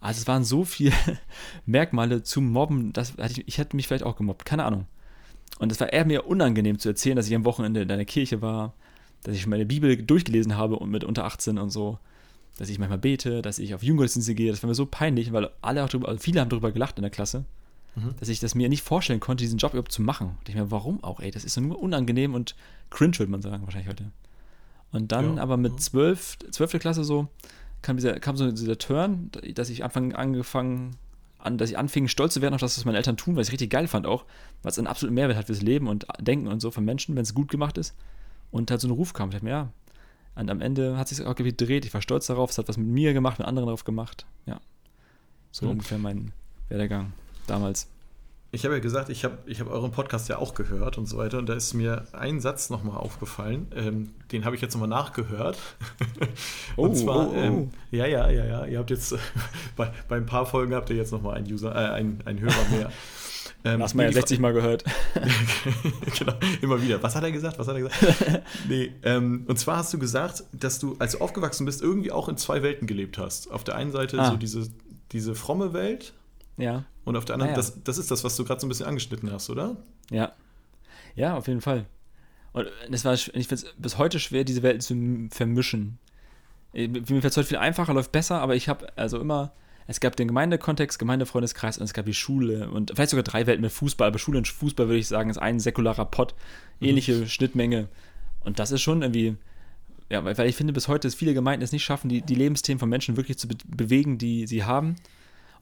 [0.00, 0.92] Also es waren so viele
[1.66, 4.86] Merkmale zum Mobben, das, hätte ich, ich hätte mich vielleicht auch gemobbt, keine Ahnung.
[5.58, 8.40] Und es war eher mir unangenehm zu erzählen, dass ich am Wochenende in einer Kirche
[8.40, 8.74] war,
[9.22, 11.98] dass ich meine Bibel durchgelesen habe und mit unter 18 und so,
[12.58, 14.50] dass ich manchmal bete, dass ich auf Jugendgottesdienste gehe.
[14.50, 17.02] Das war mir so peinlich, weil alle auch drüber, also viele haben darüber gelacht in
[17.02, 17.44] der Klasse,
[17.96, 18.14] Mhm.
[18.20, 20.36] dass ich das mir nicht vorstellen konnte, diesen Job überhaupt zu machen.
[20.38, 21.30] Und ich mir, warum auch, ey?
[21.32, 22.54] Das ist doch nur unangenehm und
[22.90, 24.12] cringe, würde man sagen, wahrscheinlich heute.
[24.92, 25.42] Und dann Ja.
[25.42, 26.78] aber mit 12, 12.
[26.78, 27.26] Klasse so,
[27.82, 30.96] kam, dieser, kam so dieser Turn, dass ich anfang, angefangen
[31.38, 33.52] an, dass ich anfing, stolz zu werden auf das, was meine Eltern tun, was ich
[33.52, 34.24] richtig geil fand auch,
[34.62, 37.34] was einen absoluten Mehrwert hat fürs Leben und Denken und so von Menschen, wenn es
[37.34, 37.96] gut gemacht ist.
[38.52, 39.30] Und halt so ein Ruf kam.
[39.30, 39.72] Ich dachte mir, ja.
[40.34, 41.84] Und am Ende hat sich auch gedreht.
[41.84, 42.50] Ich war stolz darauf.
[42.50, 44.26] Es hat was mit mir gemacht, mit anderen darauf gemacht.
[44.46, 44.60] Ja.
[45.50, 45.72] So mhm.
[45.72, 46.32] ungefähr mein
[46.68, 47.12] Werdegang
[47.46, 47.88] damals.
[48.52, 51.18] Ich habe ja gesagt, ich habe ich hab euren Podcast ja auch gehört und so
[51.18, 51.38] weiter.
[51.38, 53.68] Und da ist mir ein Satz nochmal aufgefallen.
[53.76, 55.58] Ähm, den habe ich jetzt nochmal nachgehört.
[56.76, 57.36] Oh, und zwar, oh, oh.
[57.36, 58.64] Ähm, ja, ja, ja, ja.
[58.64, 59.14] Ihr habt jetzt,
[59.76, 62.68] bei, bei ein paar Folgen habt ihr jetzt nochmal einen User, äh, einen, einen Hörer
[62.70, 62.92] mehr.
[63.64, 64.84] Ähm, Hast man ja 60 Mal gehört.
[66.18, 67.02] genau, immer wieder.
[67.02, 67.58] Was hat er gesagt?
[67.58, 68.42] Was hat er gesagt?
[68.68, 72.28] nee, ähm, und zwar hast du gesagt, dass du, als du aufgewachsen bist, irgendwie auch
[72.28, 73.50] in zwei Welten gelebt hast.
[73.50, 74.30] Auf der einen Seite ah.
[74.30, 74.68] so diese,
[75.12, 76.12] diese fromme Welt.
[76.56, 76.84] Ja.
[77.04, 77.56] Und auf der anderen, ah, ja.
[77.56, 79.76] das, das ist das, was du gerade so ein bisschen angeschnitten hast, oder?
[80.10, 80.32] Ja.
[81.14, 81.86] Ja, auf jeden Fall.
[82.52, 85.98] Und das war, ich finde es bis heute schwer, diese Welten zu vermischen.
[86.72, 89.52] Mir fällt es heute viel einfacher, läuft besser, aber ich habe also immer
[89.90, 93.62] es gab den Gemeindekontext, Gemeindefreundeskreis und es gab die Schule und vielleicht sogar drei Welten
[93.62, 96.36] mit Fußball, aber Schule und Fußball würde ich sagen, ist ein säkularer Pott,
[96.78, 96.86] mhm.
[96.86, 97.26] ähnliche mhm.
[97.26, 97.88] Schnittmenge.
[98.44, 99.36] Und das ist schon irgendwie,
[100.08, 102.78] ja, weil, ich finde, bis heute, dass viele Gemeinden es nicht schaffen, die, die Lebensthemen
[102.78, 104.94] von Menschen wirklich zu be bewegen, die sie haben.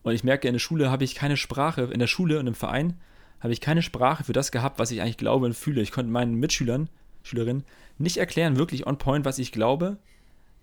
[0.03, 2.55] Und ich merke, in der Schule habe ich keine Sprache, in der Schule und im
[2.55, 2.99] Verein
[3.41, 5.81] habe ich keine Sprache für das gehabt, was ich eigentlich glaube und fühle.
[5.81, 6.91] Ich konnte meinen Mitschülern,
[7.23, 7.65] Schülerinnen
[7.97, 9.97] nicht erklären, wirklich on point, was ich glaube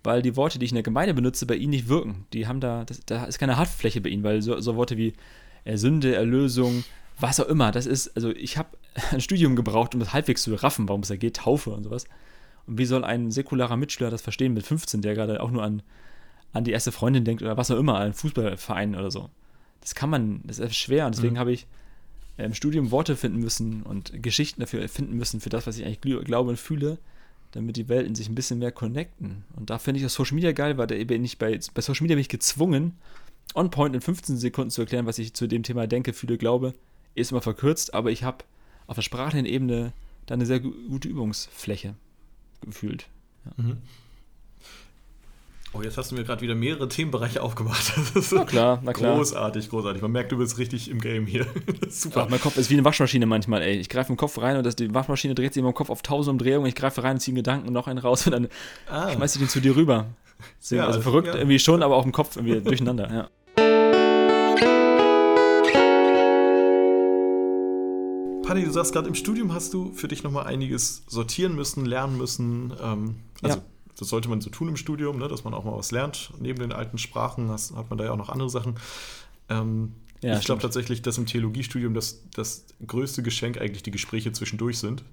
[0.05, 2.25] weil die Worte, die ich in der Gemeinde benutze, bei ihnen nicht wirken.
[2.33, 5.13] Die haben da, das, da ist keine Haftfläche bei ihnen, weil so, so Worte wie
[5.63, 6.83] äh, Sünde, Erlösung,
[7.19, 8.69] was auch immer, das ist, also ich habe
[9.11, 12.05] ein Studium gebraucht, um das halbwegs zu raffen, warum es da geht, Taufe und sowas.
[12.67, 15.81] Und wie soll ein säkularer Mitschüler das verstehen mit 15, der gerade auch nur an,
[16.53, 19.29] an die erste Freundin denkt oder was auch immer, an Fußballverein oder so?
[19.81, 21.39] Das kann man, das ist schwer und deswegen mhm.
[21.39, 21.67] habe ich
[22.37, 26.01] im Studium Worte finden müssen und Geschichten dafür finden müssen, für das, was ich eigentlich
[26.25, 26.97] glaube und fühle,
[27.55, 29.45] damit die Welten sich ein bisschen mehr connecten.
[29.55, 32.03] Und da finde ich das Social Media geil, weil da bin ich bei, bei Social
[32.03, 32.97] Media bin ich gezwungen,
[33.53, 36.73] on point in 15 Sekunden zu erklären, was ich zu dem Thema denke, fühle, glaube.
[37.15, 38.43] Ist immer verkürzt, aber ich habe
[38.87, 39.93] auf der sprachlichen Ebene
[40.25, 41.95] da eine sehr gute Übungsfläche
[42.61, 43.07] gefühlt.
[43.45, 43.63] Ja.
[43.63, 43.77] Mhm.
[45.77, 47.93] Oh, jetzt hast du mir gerade wieder mehrere Themenbereiche aufgemacht.
[48.31, 49.17] na klar, na klar.
[49.17, 50.01] Großartig, großartig.
[50.01, 51.45] Man merkt, du bist richtig im Game hier.
[51.89, 52.23] Super.
[52.23, 53.75] Ach, mein Kopf ist wie eine Waschmaschine manchmal, ey.
[53.75, 56.01] Ich greife im Kopf rein und das, die Waschmaschine dreht sich in meinem Kopf auf
[56.01, 56.67] tausend Umdrehungen.
[56.67, 58.47] Ich greife rein und ziehe einen Gedanken und noch einen raus und dann
[58.89, 59.11] ah.
[59.11, 60.05] schmeiße ich den zu dir rüber.
[60.61, 61.35] Deswegen, ja, also verrückt ja.
[61.35, 63.29] irgendwie schon, aber auch im Kopf irgendwie durcheinander, ja.
[68.43, 72.17] Paddy, du sagst gerade, im Studium hast du für dich nochmal einiges sortieren müssen, lernen
[72.17, 72.71] müssen.
[72.81, 73.63] Ähm, also ja
[73.97, 76.31] das sollte man so tun im Studium, ne, dass man auch mal was lernt.
[76.39, 78.75] Neben den alten Sprachen has, hat man da ja auch noch andere Sachen.
[79.49, 84.31] Ähm, ja, ich glaube tatsächlich, dass im Theologiestudium das, das größte Geschenk eigentlich die Gespräche
[84.31, 85.03] zwischendurch sind.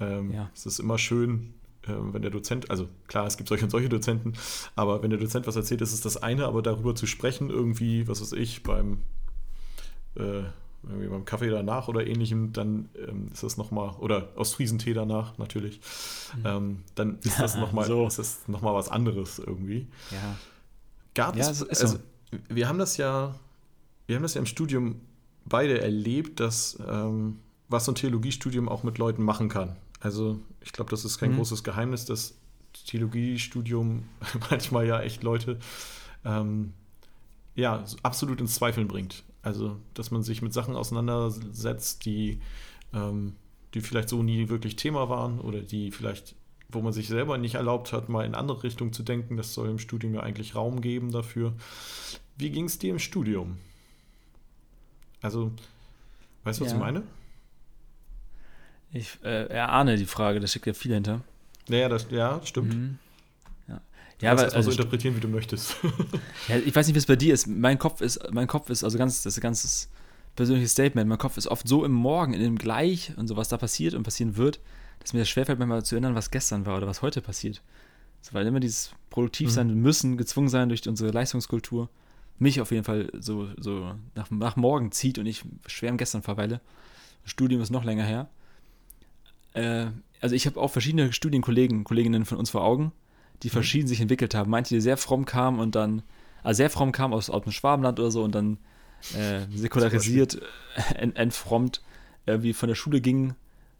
[0.00, 0.50] Ähm, ja.
[0.54, 3.88] Es ist immer schön, äh, wenn der Dozent, also klar, es gibt solche und solche
[3.88, 4.34] Dozenten,
[4.74, 8.08] aber wenn der Dozent was erzählt, ist es das eine, aber darüber zu sprechen, irgendwie,
[8.08, 8.98] was weiß ich, beim
[10.16, 10.42] äh,
[10.82, 15.80] irgendwie beim Kaffee danach oder ähnlichem, dann ähm, ist das nochmal, oder Ostfriesentee danach natürlich,
[16.36, 16.46] mhm.
[16.46, 18.08] ähm, dann ist das nochmal so.
[18.46, 19.86] noch was anderes irgendwie.
[20.10, 20.36] Ja.
[21.14, 21.98] Gab ja, es, also,
[22.48, 23.34] wir haben das ja,
[24.06, 25.00] wir haben das ja im Studium
[25.44, 29.76] beide erlebt, dass ähm, was so ein Theologiestudium auch mit Leuten machen kann.
[30.00, 31.36] Also ich glaube, das ist kein mhm.
[31.36, 32.34] großes Geheimnis, dass
[32.86, 34.04] Theologiestudium
[34.50, 35.58] manchmal ja echt Leute
[36.24, 36.72] ähm,
[37.54, 39.22] ja, absolut ins Zweifeln bringt.
[39.42, 42.40] Also, dass man sich mit Sachen auseinandersetzt, die,
[42.92, 43.34] ähm,
[43.74, 46.34] die vielleicht so nie wirklich Thema waren oder die vielleicht,
[46.68, 49.36] wo man sich selber nicht erlaubt hat, mal in andere Richtungen zu denken.
[49.36, 51.54] Das soll im Studium ja eigentlich Raum geben dafür.
[52.36, 53.58] Wie ging es dir im Studium?
[55.22, 55.52] Also,
[56.44, 56.76] weißt du, was ja.
[56.76, 57.02] ich meine?
[58.92, 61.22] Ich äh, erahne die Frage, da steckt ja viel hinter.
[61.68, 62.74] Ja, das, ja, stimmt.
[62.74, 62.98] Mhm.
[64.20, 65.76] Du ja, aber also so interpretieren, wie du möchtest.
[66.48, 67.46] ja, ich weiß nicht, wie es bei dir ist.
[67.46, 69.88] Mein Kopf ist, mein Kopf ist, also ganz, das ist ein ganzes
[70.36, 71.08] persönliches Statement.
[71.08, 73.94] Mein Kopf ist oft so im Morgen, in dem Gleich und so, was da passiert
[73.94, 74.60] und passieren wird,
[74.98, 77.62] dass mir das schwerfällt, manchmal zu erinnern, was gestern war oder was heute passiert.
[78.20, 79.80] So, weil immer dieses produktiv sein mhm.
[79.80, 81.88] müssen, gezwungen sein durch unsere Leistungskultur,
[82.38, 86.22] mich auf jeden Fall so, so nach, nach morgen zieht und ich schwer im Gestern
[86.22, 86.60] verweile.
[87.22, 88.28] Das Studium ist noch länger her.
[89.54, 89.86] Äh,
[90.20, 92.92] also ich habe auch verschiedene Studienkollegen, Kolleginnen von uns vor Augen,
[93.42, 94.50] die verschieden sich entwickelt haben.
[94.50, 96.02] Manche, die sehr fromm kamen und dann,
[96.42, 98.58] also sehr fromm kamen aus, aus dem Schwabenland oder so und dann
[99.14, 100.40] äh, säkularisiert,
[100.94, 101.82] ent, entfrommt,
[102.26, 103.34] irgendwie von der Schule ging,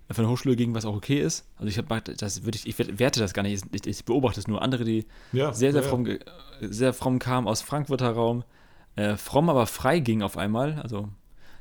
[0.08, 1.46] äh, von der Hochschule ging, was auch okay ist.
[1.56, 4.48] Also ich habe das würde ich, ich werte das gar nicht, ich, ich beobachte es
[4.48, 4.62] nur.
[4.62, 6.08] Andere, die ja, sehr, sehr, ja, fromm,
[6.60, 8.44] sehr fromm kamen aus Frankfurter Raum,
[8.96, 10.80] äh, fromm, aber frei ging auf einmal.
[10.82, 11.08] Also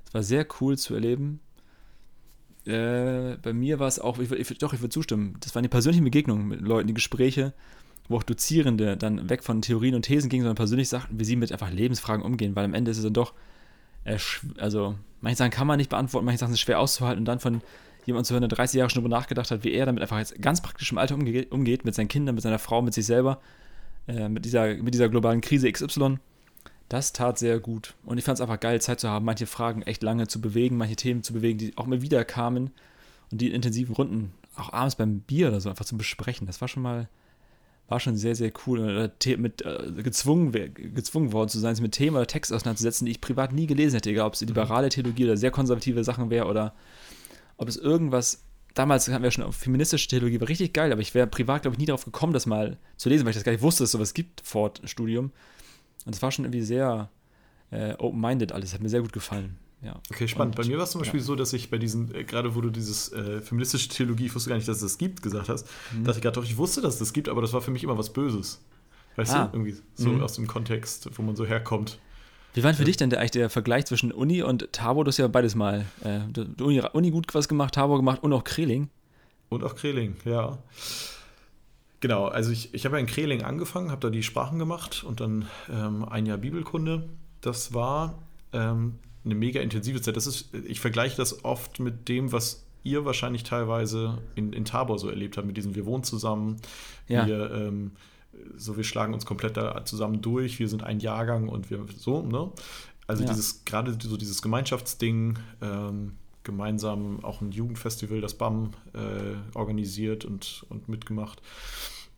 [0.05, 1.41] es war sehr cool zu erleben.
[2.65, 5.35] Äh, bei mir war es auch, ich, ich, doch, ich würde zustimmen.
[5.39, 7.53] Das waren die persönlichen Begegnungen mit Leuten, die Gespräche,
[8.09, 11.35] wo auch Dozierende dann weg von Theorien und Thesen gingen, sondern persönlich sagten, wie sie
[11.35, 13.33] mit einfach Lebensfragen umgehen, weil am Ende ist es dann doch,
[14.03, 14.17] äh,
[14.57, 17.61] also manche Sachen kann man nicht beantworten, manche Sachen sind schwer auszuhalten und dann von
[18.05, 20.41] jemandem zu hören, der 30 Jahre schon darüber nachgedacht hat, wie er damit einfach jetzt
[20.41, 23.39] ganz praktisch im Alter umge umgeht, mit seinen Kindern, mit seiner Frau, mit sich selber,
[24.07, 26.17] äh, mit, dieser, mit dieser globalen Krise XY.
[26.89, 27.93] Das tat sehr gut.
[28.03, 30.77] Und ich fand es einfach geil, Zeit zu haben, manche Fragen echt lange zu bewegen,
[30.77, 32.71] manche Themen zu bewegen, die auch immer wieder kamen
[33.31, 36.47] und die in intensiven Runden, auch abends beim Bier oder so, einfach zu besprechen.
[36.47, 37.07] Das war schon mal,
[37.89, 38.79] war schon sehr, sehr cool.
[38.79, 43.11] Oder mit, äh, gezwungen, gezwungen worden zu sein, sich mit Themen oder Text auseinanderzusetzen, die
[43.11, 46.45] ich privat nie gelesen hätte, egal ob es liberale Theologie oder sehr konservative Sachen wäre
[46.45, 46.73] oder
[47.57, 48.43] ob es irgendwas.
[48.75, 51.75] Damals hatten wir schon auf feministische Theologie, war richtig geil, aber ich wäre privat, glaube
[51.75, 53.89] ich, nie darauf gekommen, das mal zu lesen, weil ich das gar nicht wusste, dass
[53.89, 55.31] es sowas gibt vor Studium.
[56.05, 57.09] Und es war schon irgendwie sehr
[57.71, 59.57] äh, open-minded alles, hat mir sehr gut gefallen.
[59.81, 59.95] Ja.
[60.11, 60.57] Okay, spannend.
[60.59, 61.25] Und, bei mir war es zum Beispiel ja.
[61.25, 64.49] so, dass ich bei diesen, äh, gerade wo du dieses äh, feministische Theologie, ich wusste
[64.49, 66.03] gar nicht, dass es das gibt, gesagt hast, Mhm.
[66.03, 67.83] dass ich gerade doch, ich wusste, dass es das gibt, aber das war für mich
[67.83, 68.61] immer was Böses.
[69.15, 69.45] Weißt Ah.
[69.47, 70.21] du, irgendwie so Mhm.
[70.21, 71.97] aus dem Kontext, wo man so herkommt.
[72.55, 75.05] Wie war denn für dich denn der, eigentlich der Vergleich zwischen Uni und Tabor?
[75.05, 75.85] Du hast ja beides mal.
[76.03, 76.21] Äh,
[76.61, 78.89] Uni, Uni gut was gemacht, Tabor gemacht und auch Kreling.
[79.49, 80.57] Und auch Kreling, ja.
[82.01, 85.19] Genau, also ich, ich habe ja in Kreling angefangen, habe da die Sprachen gemacht und
[85.19, 87.07] dann ähm, ein Jahr Bibelkunde.
[87.41, 88.17] Das war
[88.53, 88.95] ähm,
[89.29, 90.15] eine mega intensive Zeit.
[90.17, 94.99] Das ist, ich vergleiche das oft mit dem, was ihr wahrscheinlich teilweise in, in Tabor
[94.99, 96.57] so erlebt habt, mit diesem Wir wohnen zusammen,
[97.07, 97.25] Ja.
[97.25, 97.91] wir, ähm,
[98.55, 102.21] so wir schlagen uns komplett da zusammen durch, wir sind ein Jahrgang und wir so,
[102.21, 102.51] ne?
[103.07, 103.29] Also Ja.
[103.29, 106.13] dieses, gerade so dieses Gemeinschaftsding, ähm,
[106.43, 111.41] gemeinsam auch ein Jugendfestival, das BAM, äh, organisiert und, und mitgemacht.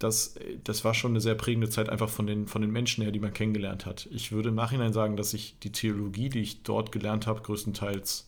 [0.03, 3.11] Das, das war schon eine sehr prägende Zeit einfach von den, von den Menschen her,
[3.11, 4.07] die man kennengelernt hat.
[4.11, 8.27] Ich würde im Nachhinein sagen, dass ich die Theologie, die ich dort gelernt habe, größtenteils,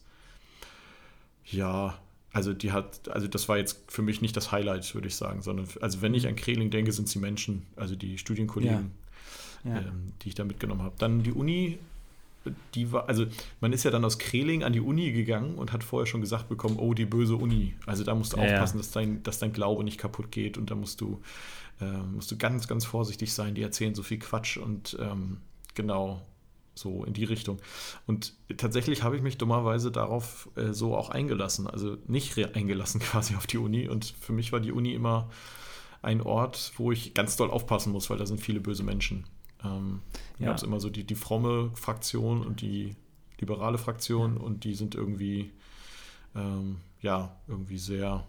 [1.46, 1.98] ja,
[2.32, 5.42] also die hat, also das war jetzt für mich nicht das Highlight, würde ich sagen,
[5.42, 8.92] sondern also wenn ich an Kreling denke, sind es die Menschen, also die Studienkollegen,
[9.64, 9.78] Ja.
[9.80, 10.96] ähm, die ich da mitgenommen habe.
[10.98, 11.78] Dann die Uni,
[12.76, 13.26] die war, also
[13.62, 16.50] man ist ja dann aus Kreling an die Uni gegangen und hat vorher schon gesagt
[16.50, 17.76] bekommen, oh, die böse Uni.
[17.86, 20.72] Also da musst du Ja, aufpassen, Dass, dein, dass dein Glaube nicht kaputt geht und
[20.72, 21.22] da musst du,
[21.80, 23.56] äh, musst du ganz, ganz vorsichtig sein.
[23.56, 25.38] Die erzählen so viel Quatsch und ähm,
[25.74, 26.22] genau
[26.76, 27.60] so in die Richtung.
[28.08, 33.36] Und tatsächlich habe ich mich dummerweise darauf äh, so auch eingelassen, also nicht eingelassen quasi
[33.36, 33.88] auf die Uni.
[33.88, 35.30] Und für mich war die Uni immer
[36.02, 39.26] ein Ort, wo ich ganz doll aufpassen muss, weil da sind viele böse Menschen.
[39.64, 40.02] Ähm,
[40.38, 40.48] da Ja.
[40.50, 42.96] gab es immer so die, die fromme Fraktion und die
[43.40, 45.52] liberale Fraktion und die sind irgendwie,
[46.36, 48.24] ähm, ja, irgendwie sehr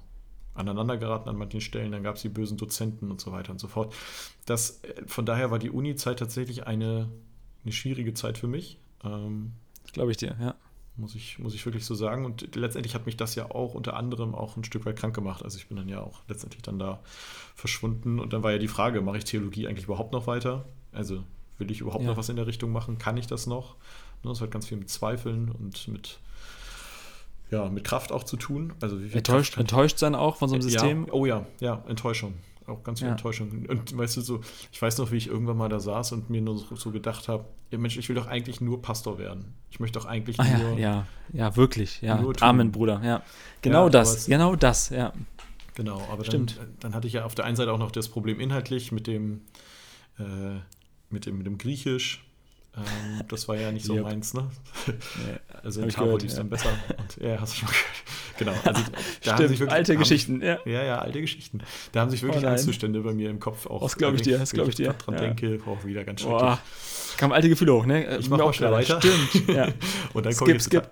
[0.55, 1.93] aneinander geraten an manchen Stellen.
[1.93, 3.95] Dann gab es die bösen Dozenten und so weiter und so fort.
[4.47, 7.11] Das, äh, von daher war die Uni-Zeit tatsächlich eine,
[7.65, 8.79] eine schwierige Zeit für mich.
[9.05, 9.53] Ähm,
[9.93, 10.55] Glaube ich dir, ja.
[10.97, 12.25] muss ich, muss ich wirklich so sagen.
[12.25, 15.43] Und letztendlich hat mich das ja auch unter anderem auch ein Stück weit krank gemacht.
[15.45, 17.01] Also ich bin dann ja auch letztendlich dann da
[17.55, 18.19] verschwunden.
[18.21, 20.65] Und dann war ja die Frage, mache ich Theologie eigentlich überhaupt noch weiter?
[20.95, 21.23] Also
[21.59, 22.11] will ich überhaupt Ja.
[22.11, 22.99] noch was in der Richtung machen?
[22.99, 23.75] Kann ich das noch?
[24.23, 26.19] Ne, Das hat ganz viel mit Zweifeln und mit,
[27.51, 28.73] ja, mit Kraft auch zu tun.
[28.81, 31.07] Also Enttäuscht, enttäuscht sein auch von so einem System.
[31.07, 32.35] ja, oh ja, ja, Enttäuschung.
[32.67, 33.13] Auch ganz viel Ja.
[33.13, 33.67] Enttäuschung.
[33.69, 34.41] Und weißt du, so,
[34.73, 37.29] ich weiß noch, wie ich irgendwann mal da saß und mir nur so, so gedacht
[37.29, 39.53] habe, ja Mensch, ich will doch eigentlich nur Pastor werden.
[39.71, 40.79] Ich möchte doch eigentlich Ah, nur.
[40.79, 42.25] ja, ja, wirklich, ja.
[42.41, 43.23] Amen, Bruder, ja.
[43.61, 45.13] Genau das, genau das, ja.
[45.75, 46.57] Genau, aber Stimmt.
[46.57, 49.07] Dann, dann hatte ich ja auf der einen Seite auch noch das Problem inhaltlich mit
[49.07, 49.43] dem,
[50.19, 50.23] äh,
[51.11, 52.25] mit dem, mit dem Griechisch.
[52.77, 54.03] Ähm, das war ja nicht so Yep.
[54.03, 54.51] meins, ne?
[55.63, 56.39] Also Hab in ich lief es ja.
[56.39, 56.71] dann besser.
[56.99, 57.85] Und, ja, hast du schon gehört.
[58.37, 58.53] Genau.
[58.65, 58.83] Also,
[59.23, 60.59] da haben Stimmt, sich wirklich, alte haben Geschichten, ja.
[60.65, 61.61] Ja, ja, alte Geschichten.
[61.93, 62.55] Da haben sich wirklich Oh nein.
[62.55, 63.83] Angstzustände bei mir im Kopf auch.
[63.83, 65.21] Das glaub ich dir, das wenn glaub ich dir, grad dran ja.
[65.21, 66.23] denke, auch wieder ganz.
[66.25, 66.59] Boah,
[67.17, 68.19] kamen alte Gefühle hoch, ne?
[68.19, 69.01] Ich Mir mach auch schnell weiter.
[69.01, 69.69] Stimmt, ja.
[70.15, 70.91] Und dann Skip, kommt jetzt skip.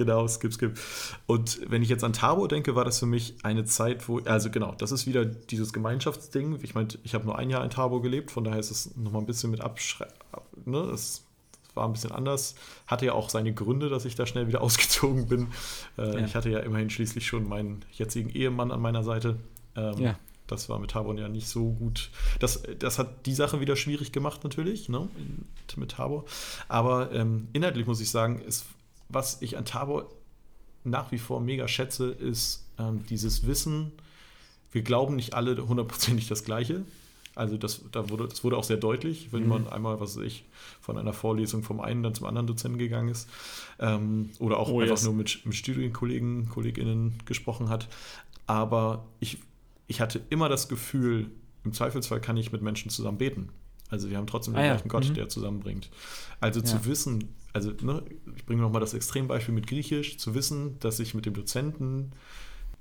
[0.00, 0.78] Genau, skip, skip.
[1.26, 4.48] Und wenn ich jetzt an Tabo denke, war das für mich eine Zeit, wo, also
[4.50, 6.58] genau, das ist wieder dieses Gemeinschaftsding.
[6.62, 9.20] Ich meine, ich habe nur ein Jahr in Tabo gelebt, von daher ist es nochmal
[9.20, 10.08] ein bisschen mit Abschre...
[10.64, 11.22] Ne, es
[11.74, 12.54] war ein bisschen anders.
[12.86, 15.48] Hatte ja auch seine Gründe, dass ich da schnell wieder ausgezogen bin.
[15.98, 16.24] Äh, Ja.
[16.24, 19.36] Ich hatte ja immerhin schließlich schon meinen jetzigen Ehemann an meiner Seite.
[19.76, 20.18] Ähm, Ja.
[20.46, 22.10] Das war mit Tabor ja nicht so gut.
[22.40, 25.08] Das, das hat die Sache wieder schwierig gemacht, natürlich, ne,
[25.76, 26.24] mit Tabor.
[26.68, 28.64] Aber ähm, inhaltlich muss ich sagen, ist,
[29.12, 30.08] was ich an Tabor
[30.84, 33.92] nach wie vor mega schätze, ist ähm, dieses Wissen,
[34.72, 36.84] wir glauben nicht alle hundertprozentig das Gleiche.
[37.34, 39.48] Also das, da wurde, das wurde auch sehr deutlich, wenn Mhm.
[39.48, 40.44] man einmal, was weiß ich,
[40.80, 43.28] von einer Vorlesung vom einen dann zum anderen Dozenten gegangen ist.
[43.78, 45.04] Ähm, oder auch Oh, einfach yes.
[45.04, 47.88] nur mit, mit Studienkollegen, KollegInnen gesprochen hat.
[48.46, 49.38] Aber ich,
[49.86, 51.30] ich hatte immer das Gefühl,
[51.64, 53.50] im Zweifelsfall kann ich mit Menschen zusammen beten.
[53.90, 55.14] Also wir haben trotzdem den Ah ja, gleichen Gott, mhm.
[55.14, 55.88] der zusammenbringt.
[56.40, 56.66] Also Ja.
[56.66, 58.02] zu wissen, also ne,
[58.36, 62.12] ich bringe nochmal das Extrembeispiel mit Griechisch, zu wissen, dass ich mit dem Dozenten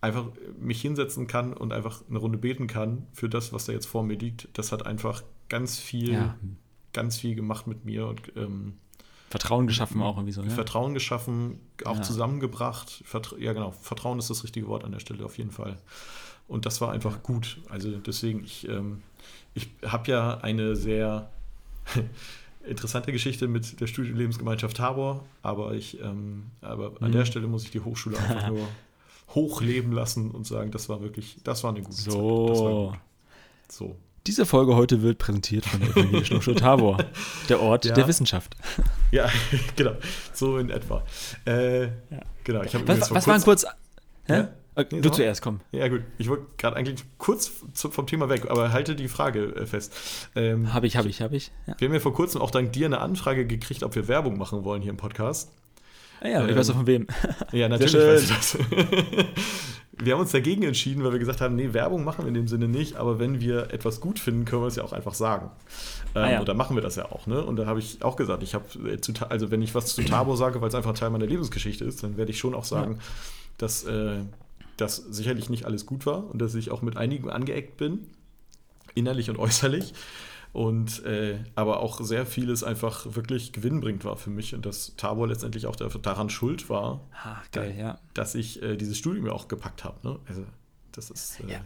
[0.02, 0.26] einfach
[0.60, 4.04] mich hinsetzen kann und einfach eine Runde beten kann für das, was da jetzt vor
[4.04, 4.48] mir liegt.
[4.54, 6.36] Das hat einfach ganz viel, Ja.
[6.94, 8.74] ganz viel gemacht mit mir und ähm,
[9.30, 10.42] Vertrauen geschaffen auch irgendwie so.
[10.42, 10.50] Ne?
[10.50, 12.02] Vertrauen geschaffen, auch Ja.
[12.02, 13.04] zusammengebracht.
[13.06, 13.72] Vertra ja, genau.
[13.72, 15.78] Vertrauen ist das richtige Wort an der Stelle auf jeden Fall.
[16.48, 17.60] Und das war einfach gut.
[17.70, 19.04] Also deswegen, ich, ähm,
[19.54, 21.30] ich habe ja eine sehr
[22.70, 27.14] interessante Geschichte mit der Studienlebensgemeinschaft Tabor, aber ich, ähm, aber an Mhm.
[27.14, 28.68] der Stelle muss ich die Hochschule einfach nur
[29.36, 32.12] hochleben lassen und sagen, das war wirklich, das war eine gute Zeit.
[32.14, 32.90] So.
[32.92, 33.00] gut.
[33.72, 33.96] So.
[34.28, 36.98] Diese Folge heute wird präsentiert von der Evangelischen Hochschule Tabor,
[37.48, 37.94] der Ort Ja.
[37.94, 38.56] der Wissenschaft.
[39.12, 39.28] Ja,
[39.76, 39.94] genau.
[40.34, 41.04] So in etwa.
[41.46, 41.90] Äh, Ja.
[42.44, 42.62] Genau.
[42.64, 43.66] Ich habe Was, was waren kurzem- kurz.
[44.28, 44.34] Hä?
[44.34, 44.50] Ja?
[44.76, 45.16] Äh, Nee, du mal.
[45.16, 45.60] zuerst, komm.
[45.72, 46.02] Ja, gut.
[46.18, 49.94] Ich wollte gerade eigentlich kurz zu, vom Thema weg, aber halte die Frage äh, fest.
[50.36, 51.52] Ähm, Habe ich, habe ich, habe ich.
[51.68, 54.38] Ja, wir haben ja vor kurzem auch dank dir eine Anfrage gekriegt, ob wir Werbung
[54.38, 55.52] machen wollen hier im Podcast.
[56.22, 57.08] ah, ja ich Ähm, weiß auch von wem.
[57.52, 58.58] Ja, natürlich weiß ich das.
[60.02, 62.48] wir haben uns dagegen entschieden, weil wir gesagt haben, nee, Werbung machen wir in dem
[62.48, 65.52] Sinne nicht, aber wenn wir etwas gut finden, können wir es ja auch einfach sagen.
[66.16, 66.40] Ähm, Ah, ja.
[66.40, 67.44] Und dann machen wir das ja auch, ne?
[67.44, 68.98] Und da habe ich auch gesagt, ich habe, äh,
[69.30, 72.18] also wenn ich was zu Tabo sage, weil es einfach Teil meiner Lebensgeschichte ist, dann
[72.18, 73.00] werde ich schon auch sagen,
[73.58, 74.20] dass äh,
[74.82, 78.08] das sicherlich nicht alles gut war und dass ich auch mit einigen angeeckt bin,
[78.96, 79.94] innerlich und äußerlich.
[80.52, 85.28] Und äh, aber auch sehr vieles einfach wirklich gewinnbringend war für mich und dass Tabor
[85.28, 88.00] letztendlich auch da- daran schuld war, Ah, geil, ja.
[88.16, 90.00] dass ich äh, dieses Studium ja auch gepackt habe.
[90.08, 90.18] Ne?
[90.28, 90.44] Also
[90.92, 91.60] das ist äh, Ja.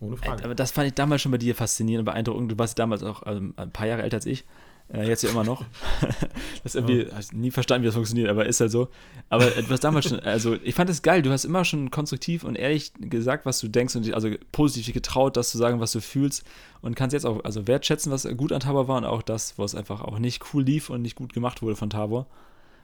[0.00, 0.42] ohne Frage.
[0.44, 2.50] Aber das fand ich damals schon bei dir faszinierend und beeindruckend.
[2.50, 4.46] Du warst damals auch ähm, ein paar Jahre älter als ich.
[4.92, 5.64] Äh, jetzt ja immer noch.
[6.62, 7.16] das ist irgendwie, Ja.
[7.16, 8.88] hast nie verstanden, wie das funktioniert, aber ist halt so.
[9.28, 12.42] Aber du hast damals schon, also ich fand es geil, du hast immer schon konstruktiv
[12.42, 15.92] und ehrlich gesagt, was du denkst und dich also positiv getraut, das zu sagen, was
[15.92, 16.44] du fühlst
[16.82, 19.74] und kannst jetzt auch also wertschätzen, was gut an Tabor war und auch das, was
[19.76, 22.26] einfach auch nicht cool lief und nicht gut gemacht wurde von Tabor.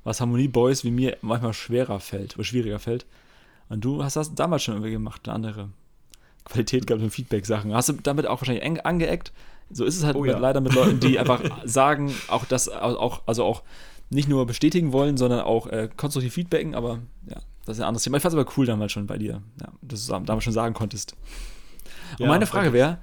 [0.05, 3.07] Was Harmonie Boys wie mir manchmal schwerer fällt oder schwieriger fällt.
[3.69, 5.71] Und du hast das damals schon irgendwie gemacht, eine andere
[6.45, 7.75] Qualität gehabt und Feedback-Sachen.
[7.75, 9.33] Hast du damit auch wahrscheinlich eng angeeckt?
[9.70, 10.38] So ist es halt Oh mit, ja.
[10.38, 13.62] leider mit Leuten, die einfach sagen, auch das, auch, also auch
[14.11, 18.05] nicht nur bestätigen wollen, sondern auch äh, konstruktiv feedbacken, aber ja, das ist ein anderes
[18.05, 18.18] Thema.
[18.18, 20.74] Ich fand es aber cool damals schon bei dir, ja, dass du damals schon sagen
[20.74, 21.16] konntest.
[22.12, 22.98] Und Ja, meine Frage wäre,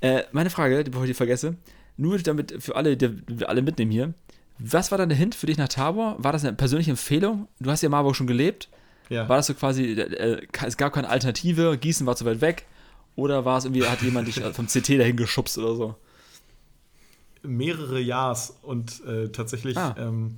[0.00, 1.56] äh, meine Frage, bevor ich die vergesse,
[1.96, 4.14] nur damit für alle, die wir alle mitnehmen hier,
[4.58, 6.16] was war dann der Hint für dich nach Tabor?
[6.18, 7.48] War das eine persönliche Empfehlung?
[7.60, 8.68] Du hast ja in Marburg schon gelebt.
[9.28, 12.66] War das so quasi, äh, es gab keine Alternative, Gießen war zu weit weg?
[13.16, 15.94] Oder war es irgendwie, hat jemand dich vom CT dahin geschubst oder so?
[17.44, 19.94] mehrere Ja's und äh, tatsächlich Ah.
[19.98, 20.36] ähm,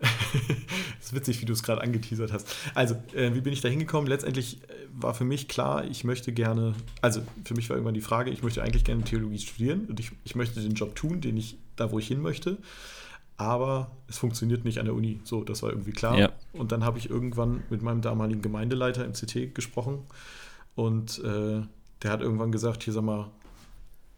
[1.00, 2.56] ist witzig, wie du es gerade angeteasert hast.
[2.74, 4.08] Also, äh, wie bin ich da hingekommen?
[4.08, 8.00] Letztendlich äh, war für mich klar, ich möchte gerne, also für mich war irgendwann die
[8.00, 11.36] Frage, ich möchte eigentlich gerne Theologie studieren und ich, ich möchte den Job tun, den
[11.36, 12.58] ich da, wo ich hin möchte.
[13.36, 15.20] Aber es funktioniert nicht an der Uni.
[15.24, 16.18] So, das war irgendwie klar.
[16.18, 16.32] Ja.
[16.52, 20.00] Und dann habe ich irgendwann mit meinem damaligen Gemeindeleiter im CT gesprochen
[20.74, 21.62] und äh,
[22.02, 23.30] der hat irgendwann gesagt, hier sag mal,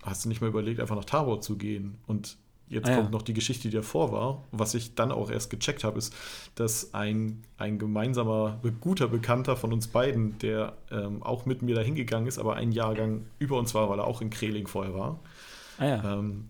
[0.02, 1.96] hast du nicht mal überlegt, einfach nach Tabor zu gehen?
[2.06, 2.36] Und
[2.68, 2.96] jetzt Ah, ja.
[2.98, 4.42] kommt noch die Geschichte, die davor war.
[4.52, 6.14] Was ich dann auch erst gecheckt habe, ist,
[6.54, 11.80] dass ein, ein gemeinsamer, guter Bekannter von uns beiden, der ähm, auch mit mir da
[11.82, 15.20] hingegangen ist, aber einen Jahrgang über uns war, weil er auch in Kreling vorher war,
[15.78, 16.18] Ah ja.
[16.18, 16.48] ähm,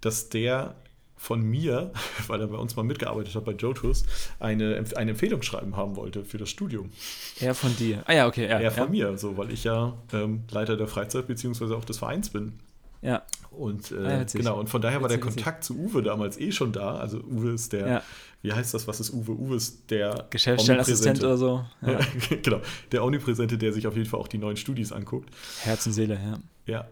[0.00, 0.74] dass der
[1.22, 1.92] von mir,
[2.28, 4.04] weil er bei uns mal mitgearbeitet hat bei Jotus,
[4.38, 6.90] eine, Empf- ein Empfehlungsschreiben haben wollte für das Studium.
[7.38, 8.02] Er von dir.
[8.06, 8.48] Ah ja, okay.
[8.48, 9.10] Ja, Er von ja.
[9.10, 12.54] mir, so, weil ich ja ähm, Leiter der Freizeit beziehungsweise auch des Vereins bin.
[13.02, 14.40] Ja, Und äh, Ah, ja, witzig.
[14.40, 15.44] genau, und von daher war der Witzig, witzig.
[15.44, 16.96] Kontakt zu Uwe damals eh schon da.
[16.96, 18.02] Also Uwe ist der, Ja.
[18.42, 19.32] wie heißt das, was ist Uwe?
[19.32, 21.64] Uwe ist der Geschäftsstellenassistent oder so.
[21.86, 21.98] Ja.
[22.42, 22.60] Genau,
[22.92, 25.28] der Omnipräsente, der sich auf jeden Fall auch die neuen Studis anguckt.
[25.62, 26.38] Herz und Seele, ja.
[26.66, 26.88] Ja,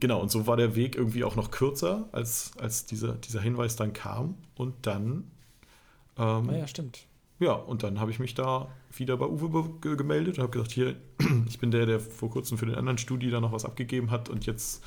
[0.00, 3.76] genau, und so war der Weg irgendwie auch noch kürzer, als, als dieser, dieser Hinweis
[3.76, 4.36] dann kam.
[4.56, 5.30] Und dann,
[6.18, 7.06] ähm, Ah ja, stimmt.
[7.38, 10.72] ja, und dann habe ich mich da wieder bei Uwe ge- gemeldet und habe gesagt,
[10.72, 10.96] hier,
[11.48, 14.28] ich bin der, der vor kurzem für den anderen Studi da noch was abgegeben hat
[14.28, 14.82] und jetzt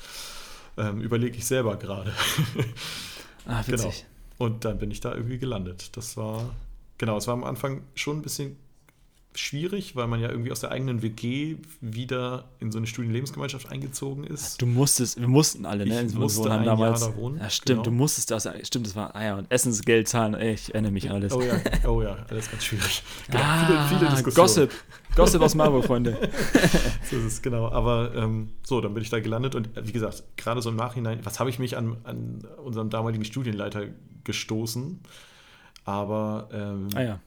[0.76, 2.12] ähm, überlege ich selber gerade.
[3.46, 3.84] Ah, Genau.
[3.84, 4.04] witzig.
[4.38, 5.96] Und dann bin ich da irgendwie gelandet.
[5.96, 6.54] Das war,
[6.98, 8.56] genau, es war am Anfang schon ein bisschen
[9.34, 14.24] schwierig, weil man ja irgendwie aus der eigenen WG wieder in so eine Studienlebensgemeinschaft eingezogen
[14.24, 14.60] ist.
[14.60, 16.02] Du musstest, wir mussten alle, ne?
[16.02, 17.82] Ich musste ein Jahr da wohnen, Ja, stimmt, genau.
[17.82, 21.16] du musstest das, stimmt, das war, ah ja, und Essensgeld zahlen, ich erinnere mich an
[21.16, 21.32] alles.
[21.32, 23.02] Oh ja, oh ja, alles ganz schwierig.
[23.26, 24.70] Genau, ah, Gossip,
[25.16, 26.16] Gossip aus Marburg, Freunde.
[27.10, 27.70] So ist es, genau.
[27.70, 31.18] Aber ähm, so, dann bin ich da gelandet und wie gesagt, gerade so im Nachhinein,
[31.24, 33.86] was habe ich mich an, an unserem damaligen Studienleiter
[34.24, 35.00] gestoßen?
[35.84, 37.20] Aber, ähm, Ah ja,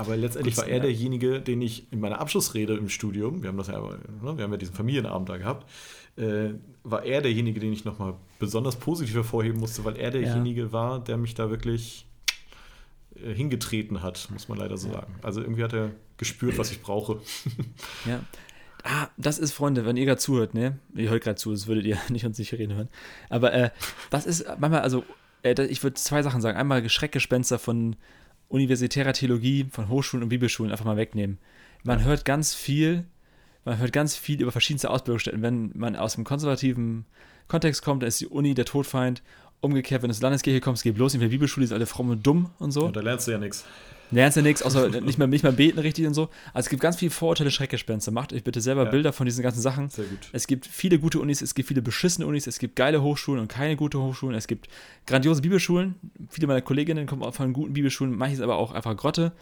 [0.00, 0.82] aber letztendlich war er ja.
[0.82, 4.52] derjenige, den ich in meiner Abschlussrede im Studium, wir haben das ja, ne, wir haben
[4.52, 5.68] ja diesen Familienabend da gehabt,
[6.16, 6.50] äh,
[6.82, 11.16] war er derjenige, den ich nochmal besonders positiv hervorheben musste, weil er derjenige war, der
[11.16, 12.06] mich da wirklich
[13.16, 14.94] äh, hingetreten hat, muss man leider so Ja.
[14.94, 15.14] sagen.
[15.22, 17.20] Also irgendwie hat er gespürt, was ich brauche.
[18.06, 18.20] ja.
[18.82, 20.78] Ah, das ist, Freunde, wenn ihr gerade zuhört, ne?
[20.94, 22.88] Ihr hört gerade zu, das würdet ihr nicht uns nicht reden hören.
[23.28, 23.70] Aber äh,
[24.10, 25.04] das ist manchmal, also,
[25.42, 26.56] äh, ich würde zwei Sachen sagen.
[26.56, 27.96] Einmal Schreckgespenster von
[28.50, 31.38] universitärer Theologie, von Hochschulen und Bibelschulen einfach mal wegnehmen.
[31.82, 33.04] Man hört ganz viel,
[33.64, 35.40] man hört ganz viel über verschiedenste Ausbildungsstätten.
[35.40, 37.06] Wenn man aus dem konservativen
[37.48, 39.22] Kontext kommt, dann ist die Uni der Todfeind.
[39.60, 42.10] Umgekehrt, wenn du zur Landeskirche kommst, geh bloß nicht mehr Bibelschule, die sind alle fromm
[42.10, 42.86] und dumm und so.
[42.86, 43.64] Ja, da lernst du ja nichts.
[44.10, 46.30] Lernst ja nichts, außer nicht mehr, nicht mehr beten richtig und so.
[46.52, 48.10] Also es gibt ganz viele Vorurteile, Schreckgespenster.
[48.10, 48.90] Macht euch bitte selber Ja.
[48.90, 49.88] Bilder von diesen ganzen Sachen.
[49.90, 50.30] Sehr gut.
[50.32, 53.48] Es gibt viele gute Unis, es gibt viele beschissene Unis, es gibt geile Hochschulen und
[53.48, 54.34] keine gute Hochschulen.
[54.34, 54.68] Es gibt
[55.06, 55.94] grandiose Bibelschulen.
[56.28, 59.32] Viele meiner Kolleginnen kommen auch von guten Bibelschulen, manches aber auch einfach Grotte.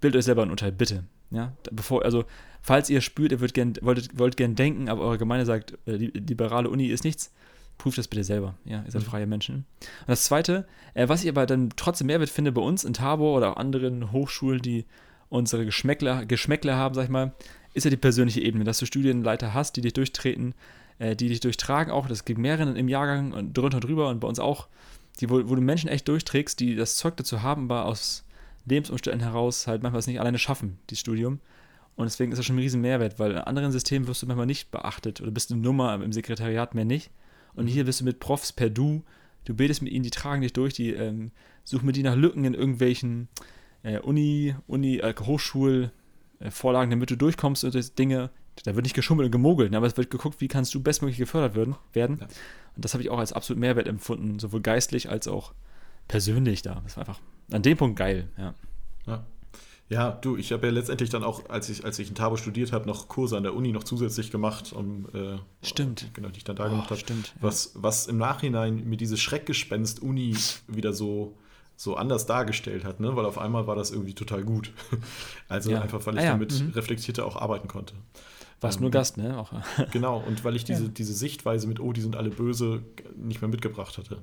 [0.00, 1.04] Bildet euch selber ein Urteil, bitte.
[1.30, 2.24] Ja, bevor, also,
[2.60, 5.96] falls ihr spürt, ihr wollt gern, wolltet, wollt gern denken, aber eure Gemeinde sagt, äh,
[5.96, 7.32] die liberale Uni ist nichts,
[7.80, 8.54] prüft das bitte selber.
[8.64, 9.06] Ja, ihr seid Mhm.
[9.06, 9.54] freie Menschen.
[9.56, 13.36] Und das Zweite, äh, was ich aber dann trotzdem Mehrwert finde bei uns in Tabor
[13.36, 14.84] oder auch anderen Hochschulen, die
[15.28, 17.32] unsere Geschmäckler, Geschmäckler haben, sag ich mal,
[17.72, 20.54] ist ja die persönliche Ebene, dass du Studienleiter hast, die dich durchtreten,
[20.98, 22.06] äh, die dich durchtragen auch.
[22.08, 24.68] Das gibt mehreren im Jahrgang und drunter und drüber und bei uns auch,
[25.20, 28.24] die, wo, wo du Menschen echt durchträgst, die das Zeug dazu haben, aber aus
[28.66, 31.40] Lebensumständen heraus halt manchmal es nicht alleine schaffen, dieses Studium.
[31.96, 34.46] Und deswegen ist das schon ein riesen Mehrwert, weil in anderen Systemen wirst du manchmal
[34.46, 37.10] nicht beachtet oder bist eine Nummer im Sekretariat mehr nicht.
[37.54, 39.02] Und hier bist du mit Profs per Du,
[39.44, 41.30] du betest mit ihnen, die tragen dich durch, die ähm,
[41.64, 43.28] suchen mit dir nach Lücken in irgendwelchen
[43.82, 45.90] äh, Uni, Uni, äh, Hochschul,
[46.38, 48.30] äh, damit du durchkommst und das Dinge.
[48.64, 51.16] Da wird nicht geschummelt und gemogelt, ne, aber es wird geguckt, wie kannst du bestmöglich
[51.16, 51.76] gefördert werden.
[51.94, 52.18] werden.
[52.20, 52.26] Ja.
[52.76, 55.54] Und das habe ich auch als absolut Mehrwert empfunden, sowohl geistlich als auch
[56.08, 56.80] persönlich da.
[56.84, 57.20] Das war einfach
[57.52, 58.54] an dem Punkt geil, ja.
[59.06, 59.24] Ja.
[59.90, 62.72] Ja, du, ich habe ja letztendlich dann auch, als ich, als ich in Tabo studiert
[62.72, 65.36] habe, noch Kurse an der Uni noch zusätzlich gemacht, um äh,
[65.66, 66.10] Stimmt.
[66.14, 67.00] genau, die ich dann da Oh, gemacht habe.
[67.00, 67.42] stimmt, ja.
[67.42, 70.36] Was, was im Nachhinein mir dieses Schreckgespenst Uni
[70.68, 71.36] wieder so,
[71.76, 73.16] so anders dargestellt hat, ne?
[73.16, 74.72] Weil auf einmal war das irgendwie total gut.
[75.48, 75.80] Also Ja.
[75.82, 76.70] einfach, weil Ah ich ja, damit mhm.
[76.70, 77.94] reflektierter auch arbeiten konnte.
[78.60, 79.36] Warst Ähm, nur Gast, ne?
[79.38, 79.50] Auch,
[79.90, 82.84] Genau, und weil ich diese, diese Sichtweise mit, oh, die sind alle böse,
[83.16, 84.22] nicht mehr mitgebracht hatte.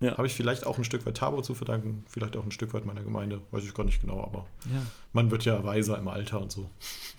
[0.00, 0.16] Ja.
[0.16, 2.84] Habe ich vielleicht auch ein Stück weit Tabo zu verdanken, vielleicht auch ein Stück weit
[2.84, 4.82] meiner Gemeinde, weiß ich gar nicht genau, aber ja.
[5.12, 6.68] man wird ja weiser im Alter und so.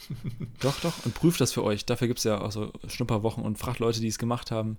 [0.60, 1.06] Doch, doch.
[1.06, 1.86] Und prüft das für euch.
[1.86, 4.78] Dafür gibt es ja auch so Schnupperwochen und fragt Leute, die es gemacht haben.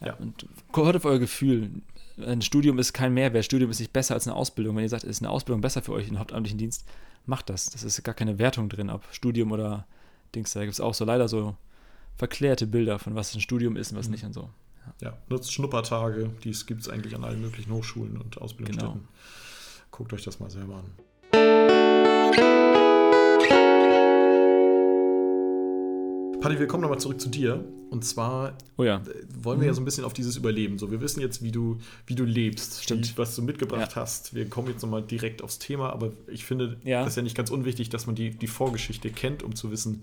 [0.00, 0.14] Ja.
[0.14, 1.70] Und hört auf euer Gefühl.
[2.18, 3.46] Ein Studium ist kein Mehrwert.
[3.46, 4.76] Studium ist nicht besser als eine Ausbildung.
[4.76, 6.84] Wenn ihr sagt, es ist eine Ausbildung besser für euch, einen hauptamtlichen Dienst,
[7.24, 7.70] macht das.
[7.70, 9.86] Das ist gar keine Wertung drin, ob Studium oder
[10.34, 10.52] Dings.
[10.52, 11.56] Da gibt es auch so leider so
[12.16, 14.12] verklärte Bilder von was ein Studium ist und was Mhm.
[14.12, 14.50] nicht und so.
[15.00, 18.94] Ja, nutzt Schnuppertage, die gibt es eigentlich an allen möglichen Hochschulen und Ausbildungsstätten.
[19.00, 19.08] Genau.
[19.90, 21.96] Guckt euch das mal selber an.
[26.40, 27.64] Patti, wir kommen nochmal zurück zu dir.
[27.90, 28.96] Und zwar Oh ja.
[28.98, 29.02] äh,
[29.42, 30.78] wollen wir ja so ein bisschen auf dieses Überleben.
[30.78, 33.08] So, wir wissen jetzt, wie du, wie du lebst, Stimmt.
[33.14, 34.34] Wie, was du mitgebracht hast.
[34.34, 37.00] Wir kommen jetzt nochmal direkt aufs Thema, aber ich finde, Ja.
[37.00, 40.02] das ist ja nicht ganz unwichtig, dass man die, die Vorgeschichte kennt, um zu wissen,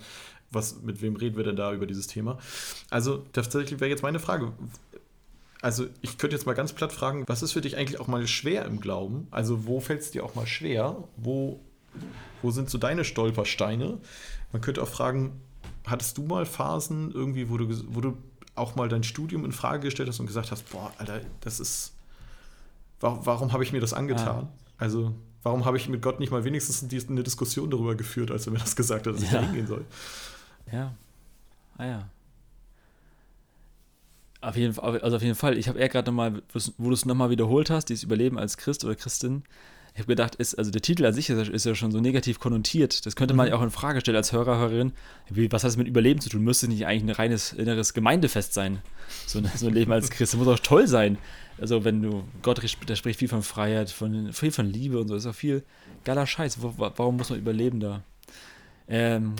[0.53, 2.37] was, mit wem reden wir denn da über dieses Thema.
[2.89, 4.51] Also, tatsächlich wäre jetzt meine Frage.
[5.61, 8.27] Also, ich könnte jetzt mal ganz platt fragen, was ist für dich eigentlich auch mal
[8.27, 9.27] schwer im Glauben?
[9.31, 10.97] Also, wo fällt es dir auch mal schwer?
[11.15, 11.59] Wo,
[12.41, 13.97] wo sind so deine Stolpersteine?
[14.51, 15.39] Man könnte auch fragen,
[15.87, 18.17] hattest du mal Phasen irgendwie, wo du, wo du
[18.55, 21.93] auch mal dein Studium in Frage gestellt hast und gesagt hast, boah, Alter, das ist,
[22.99, 24.49] warum, warum habe ich mir das angetan?
[24.77, 28.51] Also, warum habe ich mit Gott nicht mal wenigstens eine Diskussion darüber geführt, als er
[28.53, 29.39] mir das gesagt hat, dass ich Ja.
[29.39, 29.85] da hingehen soll?
[30.73, 30.93] Ja.
[31.77, 32.09] Ah ja.
[34.41, 35.57] Auf jeden Fall, also auf jeden Fall.
[35.57, 36.41] Ich habe eher gerade nochmal,
[36.77, 39.43] wo du es nochmal wiederholt hast, dieses Überleben als Christ oder Christin.
[39.93, 41.99] Ich habe gedacht, ist, also der Titel an sich ist, ja- ist ja schon so
[42.01, 43.05] negativ konnotiert.
[43.05, 44.91] Das könnte man ja auch in Frage stellen als Hörer, Hörerin.
[45.29, 46.41] Wie, was hat es mit Überleben zu tun?
[46.43, 48.79] Müsste nicht eigentlich ein reines inneres Gemeindefest sein?
[49.27, 50.33] So ein, so ein Leben als Christ.
[50.33, 51.19] Das muss auch toll sein.
[51.61, 52.59] Also, wenn du, Gott
[52.89, 55.13] der spricht viel von Freiheit, von, viel von Liebe und so.
[55.13, 55.63] Das ist auch viel
[56.03, 56.61] geiler Scheiß.
[56.63, 58.01] Wo, wa- warum muss man überleben da?
[58.87, 59.35] Ähm,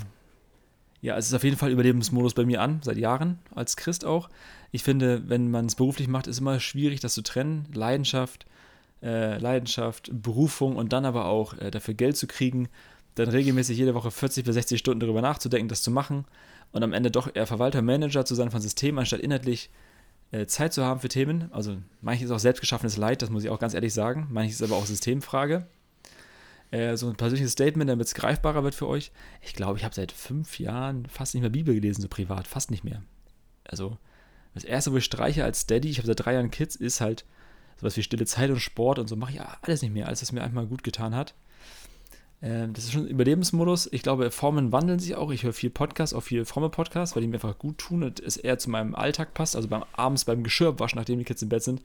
[1.04, 4.30] ja, es ist auf jeden Fall Überlebensmodus bei mir an, seit Jahren, als Christ auch.
[4.72, 7.68] Ich finde, wenn man es beruflich macht, ist immer schwierig, das zu trennen.
[7.74, 8.46] Leidenschaft,
[9.02, 12.70] äh, Leidenschaft, Berufung und dann aber auch äh, dafür Geld zu kriegen,
[13.16, 16.24] dann regelmäßig jede Woche 40 bis 60 Stunden darüber nachzudenken, das zu machen
[16.72, 19.68] und am Ende doch eher Verwalter, Manager zu sein von Systemen, anstatt inhaltlich
[20.32, 21.52] äh, Zeit zu haben für Themen.
[21.52, 24.28] Also manches ist auch selbstgeschaffenes Leid, das muss ich auch ganz ehrlich sagen.
[24.30, 25.66] Manches ist aber auch Systemfrage.
[26.70, 29.12] Äh, so ein persönliches Statement, damit es greifbarer wird für euch.
[29.42, 32.70] Ich glaube, ich habe seit fünf Jahren fast nicht mehr Bibel gelesen, so privat, fast
[32.70, 33.02] nicht mehr.
[33.64, 33.98] Also
[34.54, 37.24] das erste, wo ich streiche als Daddy, ich habe seit drei Jahren Kids, ist halt
[37.76, 40.32] sowas wie stille Zeit und Sport und so mache ich alles nicht mehr, als es
[40.32, 41.34] mir einmal gut getan hat.
[42.40, 43.88] Ähm, das ist schon Überlebensmodus.
[43.90, 45.30] Ich glaube, Formen wandeln sich auch.
[45.30, 48.20] Ich höre viel Podcasts, auch viel fromme Podcasts, weil die mir einfach gut tun und
[48.20, 49.56] es eher zu meinem Alltag passt.
[49.56, 51.82] Also beim abends beim Geschirrwaschen, nachdem die Kids im Bett sind,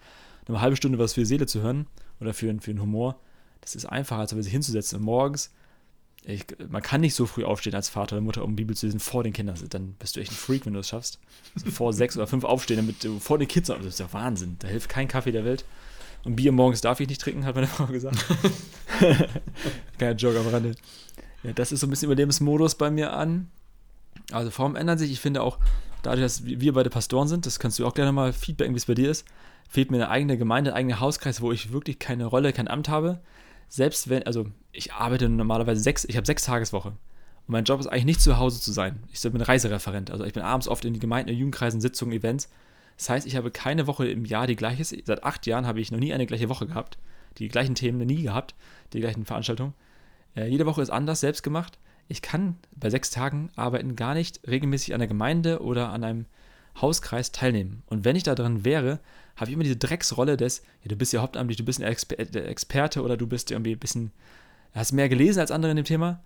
[0.47, 1.87] eine halbe Stunde was für die Seele zu hören
[2.19, 3.19] oder für, für den Humor.
[3.61, 5.51] Das ist einfacher, als sich hinzusetzen und morgens
[6.25, 8.99] ich, man kann nicht so früh aufstehen als Vater oder Mutter, um Bibel zu lesen
[8.99, 9.55] vor den Kindern.
[9.69, 11.19] Dann bist du echt ein Freak, wenn du das schaffst.
[11.55, 14.57] Also vor sechs oder fünf aufstehen, damit du vor den Kids, das ist ja Wahnsinn.
[14.59, 15.65] Da hilft kein Kaffee der Welt.
[16.25, 18.25] Und Bier morgens darf ich nicht trinken, hat meine Frau gesagt.
[19.97, 20.75] Kein Joke am Rande.
[21.43, 23.47] Ja, das ist so ein bisschen Überlebensmodus bei mir an.
[24.33, 25.13] Also Formen ändern sich.
[25.13, 25.59] Ich finde auch,
[26.03, 28.85] dadurch, dass wir beide Pastoren sind, das kannst du auch gerne mal feedbacken, wie es
[28.85, 29.25] bei dir ist,
[29.69, 32.89] fehlt mir eine eigene Gemeinde, ein eigener Hauskreis, wo ich wirklich keine Rolle, kein Amt
[32.89, 33.21] habe.
[33.69, 36.89] Selbst wenn, also ich arbeite normalerweise sechs, ich habe sechs Tageswoche.
[36.89, 36.97] Und
[37.47, 39.03] mein Job ist eigentlich nicht zu Hause zu sein.
[39.13, 40.11] Ich bin Reisereferent.
[40.11, 42.49] Also ich bin abends oft in die Gemeinden, Jugendkreisen, Sitzungen, Events.
[42.97, 44.83] Das heißt, ich habe keine Woche im Jahr die gleiche.
[44.83, 46.97] Seit acht Jahren habe ich noch nie eine gleiche Woche gehabt.
[47.37, 48.55] Die gleichen Themen nie gehabt,
[48.91, 49.73] die gleichen Veranstaltungen.
[50.35, 51.77] Äh, jede Woche ist anders, selbst gemacht.
[52.07, 56.25] Ich kann bei sechs Tagen arbeiten gar nicht regelmäßig an der Gemeinde oder an einem
[56.81, 57.83] Hauskreis teilnehmen.
[57.85, 58.99] Und wenn ich da drin wäre,
[59.39, 62.19] habe ich immer diese Drecksrolle des, ja, du bist ja hauptamtlich, du bist ein Exper
[62.19, 64.11] Experte oder du bist irgendwie ein bisschen,
[64.73, 66.21] hast mehr gelesen als andere in dem Thema.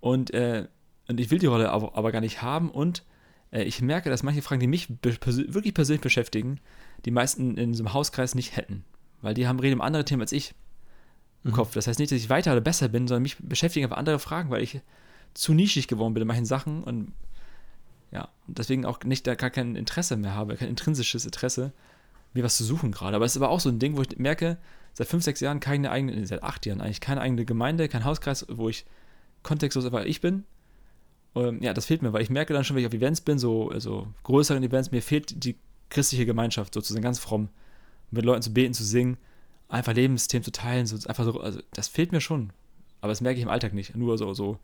[0.00, 0.68] Und, äh,
[1.08, 2.70] und ich will die Rolle aber, aber gar nicht haben.
[2.70, 3.04] Und
[3.50, 6.60] äh, ich merke, dass manche Fragen, die mich pers wirklich persönlich beschäftigen,
[7.04, 8.84] die meisten in so einem Hauskreis nicht hätten.
[9.22, 10.54] Weil die haben reden um andere Themen als ich
[11.42, 11.54] im mhm.
[11.54, 11.74] Kopf.
[11.74, 14.50] Das heißt nicht, dass ich weiter oder besser bin, sondern mich beschäftigen einfach andere Fragen,
[14.50, 14.80] weil ich
[15.34, 17.12] zu nischig geworden bin in manchen Sachen und
[18.12, 21.72] ja, deswegen auch nicht da gar kein Interesse mehr habe, kein intrinsisches Interesse,
[22.34, 23.16] mir was zu suchen gerade.
[23.16, 24.58] Aber es ist aber auch so ein Ding, wo ich merke,
[24.94, 28.46] seit fünf, sechs Jahren keine eigene, seit acht Jahren eigentlich keine eigene Gemeinde, kein Hauskreis,
[28.48, 28.84] wo ich
[29.42, 30.44] kontextlos einfach ich bin.
[31.34, 33.38] Und, ja, das fehlt mir, weil ich merke dann schon, wenn ich auf Events bin,
[33.38, 35.56] so also größeren Events, mir fehlt die
[35.88, 37.48] christliche Gemeinschaft sozusagen ganz fromm.
[38.10, 39.16] Mit Leuten zu beten, zu singen,
[39.68, 42.52] einfach Lebensthemen zu teilen, so einfach so, also das fehlt mir schon.
[43.00, 44.58] Aber das merke ich im Alltag nicht, nur so, so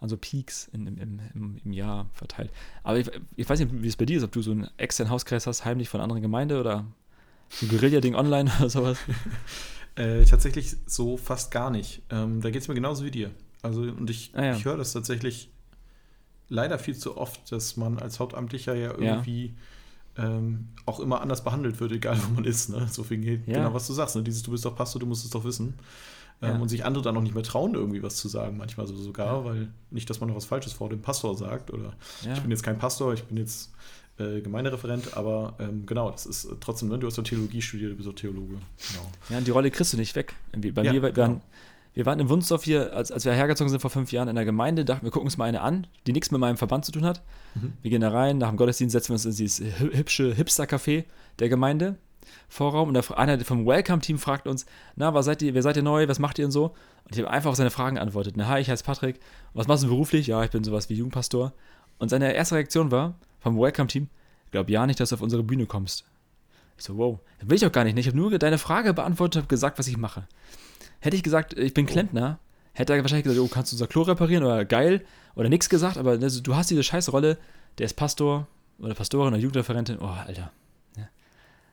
[0.00, 2.50] an so Peaks in, im, im, im, Jahr verteilt.
[2.82, 5.10] Aber ich, ich, weiß nicht, wie es bei dir ist, ob du so einen externen
[5.10, 6.86] Hauskreis hast, heimlich von einer anderen Gemeinde oder
[7.60, 8.98] so Guerilla-Ding online oder sowas.
[9.96, 12.02] Äh, tatsächlich so fast gar nicht.
[12.10, 13.30] Ähm, da geht es mir genauso wie dir.
[13.62, 14.56] Also, und ich, ah, ja.
[14.56, 15.50] ich höre das tatsächlich
[16.48, 19.54] leider viel zu oft, dass man als Hauptamtlicher ja irgendwie
[20.16, 20.24] ja.
[20.24, 22.70] Ähm, auch immer anders behandelt wird, egal wo man ist.
[22.70, 22.86] Ne?
[22.90, 23.54] So viel geht, ja.
[23.54, 24.16] genau was du sagst.
[24.16, 24.22] Ne?
[24.22, 25.74] Dieses, du bist doch Pastor, du musst es doch wissen.
[26.42, 28.96] Ähm, und sich andere dann noch nicht mehr trauen, irgendwie was zu sagen, manchmal so
[28.96, 32.50] sogar, weil nicht, dass man noch was Falsches vor dem Pastor sagt oder ich bin
[32.50, 33.72] jetzt kein Pastor, ich bin jetzt
[34.18, 37.92] äh, Gemeindereferent, aber ähm, genau, das ist äh, trotzdem, ne, du hast doch Theologie studiert,
[37.92, 38.54] du bist doch Theologe.
[38.54, 39.10] Genau.
[39.28, 40.34] Ja, und die Rolle kriegst du nicht weg.
[40.52, 41.28] Bei ja, mir, wir, genau.
[41.28, 41.40] waren,
[41.94, 44.44] wir waren in Wunsdorf hier, als, als wir hergezogen sind vor fünf Jahren in der
[44.44, 47.04] Gemeinde, dachten wir, gucken uns mal eine an, die nichts mit meinem Verband zu tun
[47.04, 47.22] hat.
[47.54, 47.72] Mhm.
[47.82, 51.04] Wir gehen da rein, nach dem Gottesdienst setzen wir uns in dieses hübsche Hipster-Café
[51.38, 51.96] der Gemeinde.
[52.48, 55.82] Vorraum und der, einer vom Welcome-Team fragt uns, na, was seid ihr, wer seid ihr
[55.82, 56.74] neu, was macht ihr und so?
[57.04, 58.34] Und ich habe einfach auf seine Fragen geantwortet.
[58.36, 59.20] Na, hi, ich heiße Patrick.
[59.52, 60.26] Was machst du beruflich?
[60.26, 61.52] Ja, ich bin sowas wie Jugendpastor.
[62.04, 64.08] Und seine erste Reaktion war vom Welcome-Team,
[64.50, 66.04] glaub ja nicht, dass du auf unsere Bühne kommst.
[66.76, 67.94] Ich so, wow, das will ich auch gar nicht.
[67.94, 68.00] Ne?
[68.00, 70.28] Ich habe nur deine Frage beantwortet, habe gesagt, was ich mache.
[71.00, 72.38] Hätte ich gesagt, ich bin Klempner,
[72.74, 75.02] hätte er wahrscheinlich gesagt, oh, kannst du unser Klo reparieren oder geil
[75.34, 77.38] oder nichts gesagt, aber also, du hast diese scheiß Rolle,
[77.78, 78.48] der ist Pastor
[78.78, 80.52] oder Pastorin oder Jugendreferentin, oh, Alter.
[80.98, 81.08] Ja.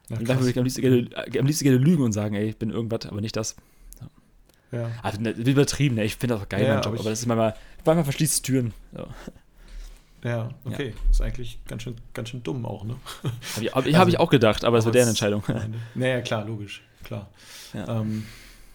[0.08, 1.10] Ja, und würde ich am liebsten, gerne,
[1.40, 3.58] am liebsten gerne lügen und sagen, ey, ich bin irgendwas, aber nicht das.
[4.72, 4.90] Ja.
[5.04, 6.06] Also, ne, übertrieben, ne?
[6.06, 8.46] ich finde das auch geil, ja, mein Job, aber, aber das ist manchmal, manchmal verschließt
[8.46, 8.74] Türen.
[8.96, 9.06] So.
[10.24, 10.90] Ja, okay.
[10.90, 11.10] Ja.
[11.10, 12.96] Ist eigentlich ganz schön, ganz schön dumm auch, ne?
[13.56, 15.44] Habe ich, hab also, ich auch gedacht, aber es war deren Entscheidung.
[15.96, 17.30] Naja, klar, logisch, klar.
[17.74, 18.26] Ja, ähm,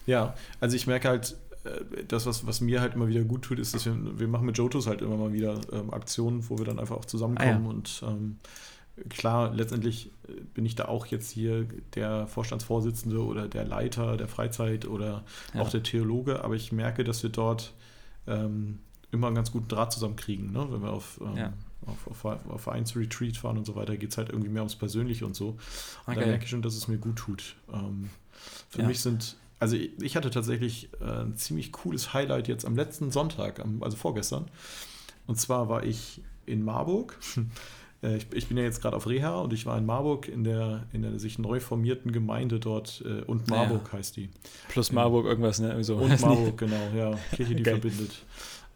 [0.05, 3.59] ja also ich merke halt, äh, das, was, was mir halt immer wieder gut tut,
[3.59, 6.65] ist, dass wir, wir machen mit Jotos halt immer mal wieder ähm, Aktionen, wo wir
[6.65, 7.69] dann einfach auch zusammenkommen ah, ja.
[7.69, 8.37] und ähm,
[9.09, 14.27] klar, letztendlich äh, bin ich da auch jetzt hier der Vorstandsvorsitzende oder der Leiter der
[14.27, 15.23] Freizeit oder
[15.53, 15.61] ja.
[15.61, 17.73] auch der Theologe, aber ich merke, dass wir dort
[18.27, 18.79] ähm,
[19.11, 20.51] immer einen ganz guten Draht zusammenkriegen.
[20.51, 20.67] Ne?
[20.69, 21.53] Wenn wir auf, ähm, ja.
[21.85, 25.25] auf, auf, auf Vereinsretreat fahren und so weiter, geht es halt irgendwie mehr ums Persönliche
[25.25, 25.57] und so.
[26.05, 26.19] Okay.
[26.19, 27.55] da merke ich schon, dass es mir gut tut.
[27.73, 28.09] Ähm,
[28.69, 28.87] für ja.
[28.87, 33.63] mich sind, also ich, hatte tatsächlich äh, ein ziemlich cooles Highlight jetzt am letzten Sonntag,
[33.81, 34.45] also vorgestern.
[35.25, 37.17] Und zwar war ich in Marburg.
[38.03, 40.43] Äh, ich, ich, bin ja jetzt gerade auf Reha und ich war in Marburg in
[40.43, 43.97] der, in der sich neu formierten Gemeinde dort äh, und Marburg ja.
[43.97, 44.29] heißt die.
[44.69, 45.83] Plus Marburg irgendwas, ne?
[45.83, 45.95] So.
[45.95, 47.17] Und Marburg, genau, ja.
[47.35, 47.71] Kirche, die okay.
[47.71, 48.23] verbindet.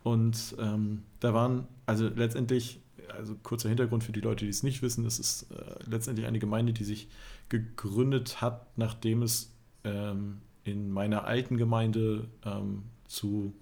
[0.03, 2.79] Und ähm, da waren, also letztendlich,
[3.15, 6.39] also kurzer Hintergrund für die Leute, die es nicht wissen, es ist äh, letztendlich eine
[6.39, 7.07] Gemeinde, die sich
[7.49, 13.53] gegründet hat, nachdem es ähm, in meiner alten Gemeinde ähm, zu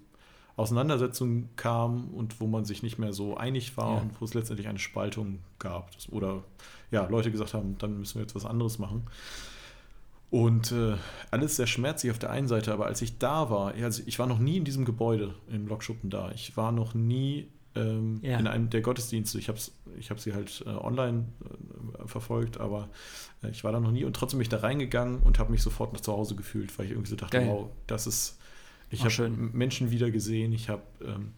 [0.56, 4.02] Auseinandersetzungen kam und wo man sich nicht mehr so einig war ja.
[4.02, 5.90] und wo es letztendlich eine Spaltung gab.
[5.92, 6.44] Das, oder
[6.90, 9.06] ja, Leute gesagt haben, dann müssen wir jetzt was anderes machen.
[10.30, 10.94] Und äh,
[11.32, 14.26] alles sehr schmerzlich auf der einen Seite, aber als ich da war, also ich war
[14.26, 16.30] noch nie in diesem Gebäude im Lokschuppen da.
[16.32, 18.38] Ich war noch nie ähm, ja.
[18.38, 19.38] in einem der Gottesdienste.
[19.38, 19.58] Ich habe
[19.98, 21.26] ich hab sie halt äh, online
[21.98, 22.88] äh, verfolgt, aber
[23.42, 25.62] äh, ich war da noch nie und trotzdem bin ich da reingegangen und habe mich
[25.62, 27.48] sofort noch zu Hause gefühlt, weil ich irgendwie so dachte, Geil.
[27.48, 28.38] wow, das ist
[28.90, 29.28] Ich habe.
[29.28, 30.52] Menschen wieder gesehen.
[30.52, 31.32] Ich habe ähm,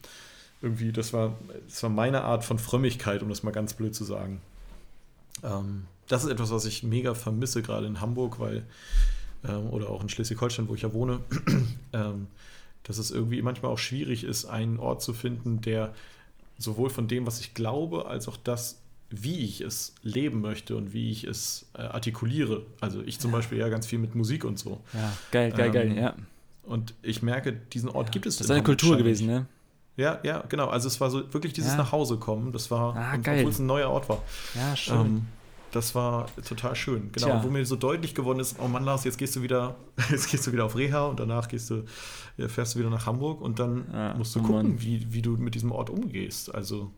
[0.60, 1.36] irgendwie, das war,
[1.66, 4.40] das war meine Art von Frömmigkeit, um das mal ganz blöd zu sagen.
[5.42, 8.64] Ähm, das ist etwas, was ich mega vermisse, gerade in Hamburg, weil,
[9.48, 11.20] ähm, oder auch in Schleswig-Holstein, wo ich ja wohne,
[11.92, 12.26] ähm,
[12.84, 15.94] dass es irgendwie manchmal auch schwierig ist, einen Ort zu finden, der
[16.58, 18.78] sowohl von dem, was ich glaube, als auch das,
[19.10, 22.64] wie ich es leben möchte und wie ich es äh, artikuliere.
[22.80, 24.80] Also ich zum Beispiel ja ganz viel mit Musik und so.
[24.94, 26.14] Ja, geil, geil, geil, Ähm, ja.
[26.64, 29.46] Und ich merke, diesen Ort gibt es Das ist in eine Hamburg Kultur gewesen, ne?
[29.96, 30.68] Ja, ja, genau.
[30.68, 31.78] Also es war so wirklich dieses Ja.
[31.78, 32.52] Nachhausekommen.
[32.52, 33.38] Das war, Ah, geil.
[33.40, 34.22] obwohl es ein neuer Ort war.
[34.54, 35.00] Ja, schön.
[35.00, 35.26] Ähm,
[35.72, 37.10] das war total schön.
[37.12, 37.26] Genau.
[37.26, 37.36] Tja.
[37.36, 39.74] Und wo mir so deutlich geworden ist, oh Mann, Lars, jetzt gehst du wieder,
[40.10, 41.84] jetzt gehst du wieder auf Reha und danach gehst du,
[42.36, 44.82] ja, fährst du wieder nach Hamburg und dann Ja, musst du oh gucken, Mann.
[44.82, 46.54] wie, wie du mit diesem Ort umgehst.
[46.54, 46.92] Also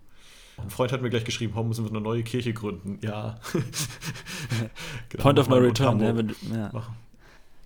[0.57, 2.99] ein Freund hat mir gleich geschrieben, oh, müssen wir eine neue Kirche gründen.
[3.03, 3.39] Ja.
[5.09, 6.09] Genau, Point of no return, ne?
[6.09, 6.37] Hamburg.
[6.43, 6.87] Wenn du, ja.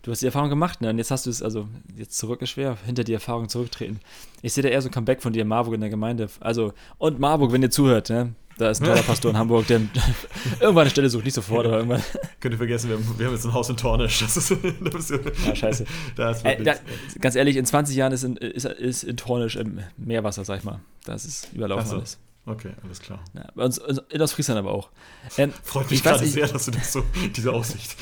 [0.02, 0.90] Du hast die Erfahrung gemacht, ne?
[0.90, 4.00] Und jetzt hast du es, also jetzt zurück ist schwer, hinter die Erfahrung zurücktreten.
[4.42, 6.28] Ich sehe da eher so ein Comeback von dir in Marburg in der Gemeinde.
[6.40, 8.34] Also, und Marburg, wenn ihr zuhört, ne?
[8.58, 9.80] Da ist ein toller Pastor in Hamburg, der
[10.60, 12.02] irgendwann eine Stelle sucht, nicht sofort, aber irgendwann.
[12.40, 14.18] Könnt ihr vergessen, wir haben, wir haben jetzt ein Haus in Tornisch.
[14.18, 14.50] Das ist,
[14.80, 15.84] das ist Ja, scheiße.
[16.16, 16.74] Da ist Äh, da,
[17.20, 20.64] ganz ehrlich, in 20 Jahren ist in, ist, ist in Tornisch im Meerwasser, sag ich
[20.64, 20.80] mal.
[21.04, 21.96] Das ist überlaufen so.
[21.96, 22.18] alles.
[22.46, 23.20] okay, alles klar.
[23.32, 24.90] Ja, bei uns in Ostfriesland aber auch.
[25.36, 27.04] Ähm, Freut mich gerade sehr, dass du das so,
[27.36, 27.96] diese Aussicht.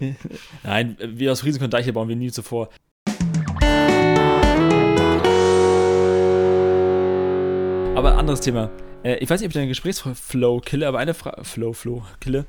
[0.64, 2.68] Nein, wir aus Friesen können Deiche bauen wie nie zuvor.
[7.96, 8.70] Aber anderes Thema.
[9.04, 11.44] Äh, ich weiß nicht, ob ich deinen Gesprächsflow kille, aber eine Frage.
[11.44, 12.46] Flow, Flow, kille.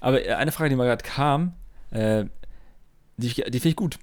[0.00, 1.54] Aber äh, eine Frage, die mir gerade kam,
[1.90, 2.24] äh,
[3.16, 3.98] die, ich- die finde ich gut.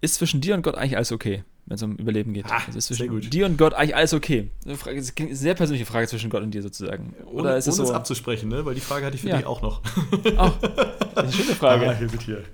[0.00, 2.44] Ist zwischen dir und Gott eigentlich alles okay, wenn es um Überleben geht?
[2.46, 4.50] Ah, also ist zwischen dir und Gott eigentlich alles okay?
[4.66, 7.14] Eine Frage, eine sehr persönliche Frage zwischen Gott und dir sozusagen.
[7.24, 7.92] Oder ohne, ist es ohne so?
[7.92, 8.66] es abzusprechen, ne?
[8.66, 9.38] weil die Frage hatte ich für Ja.
[9.38, 9.80] dich auch noch.
[10.36, 11.88] Ach, das ist eine schöne Frage.
[11.88, 12.44] Ah, hier sind hier.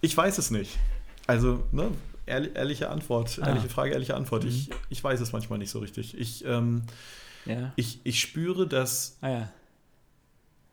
[0.00, 0.78] Ich weiß es nicht.
[1.26, 1.88] Also, ne,
[2.26, 3.48] ehrlich, ehrliche Antwort, Ah.
[3.48, 4.44] ehrliche Frage, ehrliche Antwort.
[4.44, 4.74] Ich, Mhm.
[4.90, 6.16] ich weiß es manchmal nicht so richtig.
[6.16, 6.82] Ich, ähm,
[7.46, 7.72] Ja.
[7.76, 9.52] ich, ich spüre, dass Ah ja.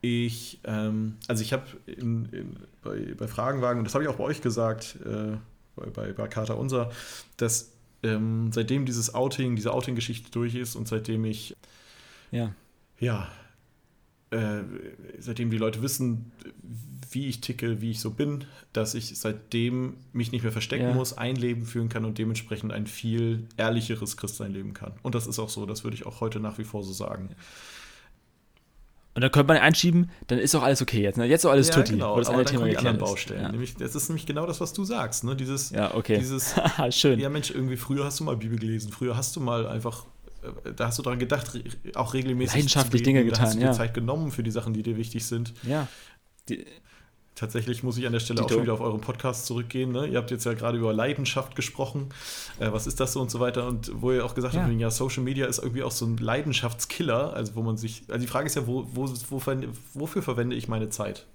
[0.02, 1.66] ich, ähm, also ich habe
[2.84, 5.38] bei, bei Fragenwagen, und das habe ich auch bei euch gesagt, äh,
[5.76, 6.92] bei, bei, bei Kater Unser,
[7.38, 7.72] dass
[8.04, 11.56] ähm, seitdem dieses Outing, diese Outing-Geschichte durch ist und seitdem ich
[12.32, 12.54] Ja.
[13.00, 13.28] ja,
[14.32, 14.62] äh,
[15.20, 16.32] seitdem die Leute wissen,
[17.12, 20.94] wie ich ticke, wie ich so bin, dass ich seitdem mich nicht mehr verstecken Ja.
[20.94, 24.94] muss, ein Leben führen kann und dementsprechend ein viel ehrlicheres Christsein leben kann.
[25.04, 27.30] Und das ist auch so, das würde ich auch heute nach wie vor so sagen.
[29.16, 31.18] Und dann könnte man einschieben, dann ist auch alles okay jetzt.
[31.18, 31.26] Ne?
[31.26, 31.94] Jetzt ist auch alles ja, tutti.
[31.94, 32.98] genau, das aber dann Thema kommen die anderen.
[33.00, 33.42] Baustellen.
[33.42, 33.52] Ja.
[33.52, 35.24] Nämlich, das ist nämlich genau das, was du sagst.
[35.24, 35.36] Ne?
[35.36, 36.20] Dieses, ja, okay.
[36.20, 36.54] dieses
[36.92, 37.20] Schön.
[37.20, 40.06] ja Mensch, irgendwie früher hast du mal Bibel gelesen, früher hast du mal einfach,
[40.76, 41.60] da hast du daran gedacht,
[41.96, 43.74] auch regelmäßig Leidenschaftlich Dinge da hast du getan, dir ja.
[43.74, 45.54] Zeit genommen für die Sachen, die dir wichtig sind.
[45.64, 45.88] Ja.
[46.50, 46.66] Die,
[47.38, 49.92] Tatsächlich muss ich an der Stelle auch schon wieder auf euren Podcast zurückgehen.
[49.92, 50.08] Ne?
[50.08, 52.10] Ihr habt jetzt ja gerade über Leidenschaft gesprochen.
[52.58, 53.68] Äh, was ist das so und so weiter?
[53.68, 54.64] Und wo ihr auch gesagt Ja.
[54.64, 57.34] habt, ja, Social Media ist irgendwie auch so ein Leidenschaftskiller.
[57.34, 59.40] Also wo man sich, also die Frage ist ja, wo, wo, wo,
[59.94, 61.28] wofür verwende ich meine Zeit?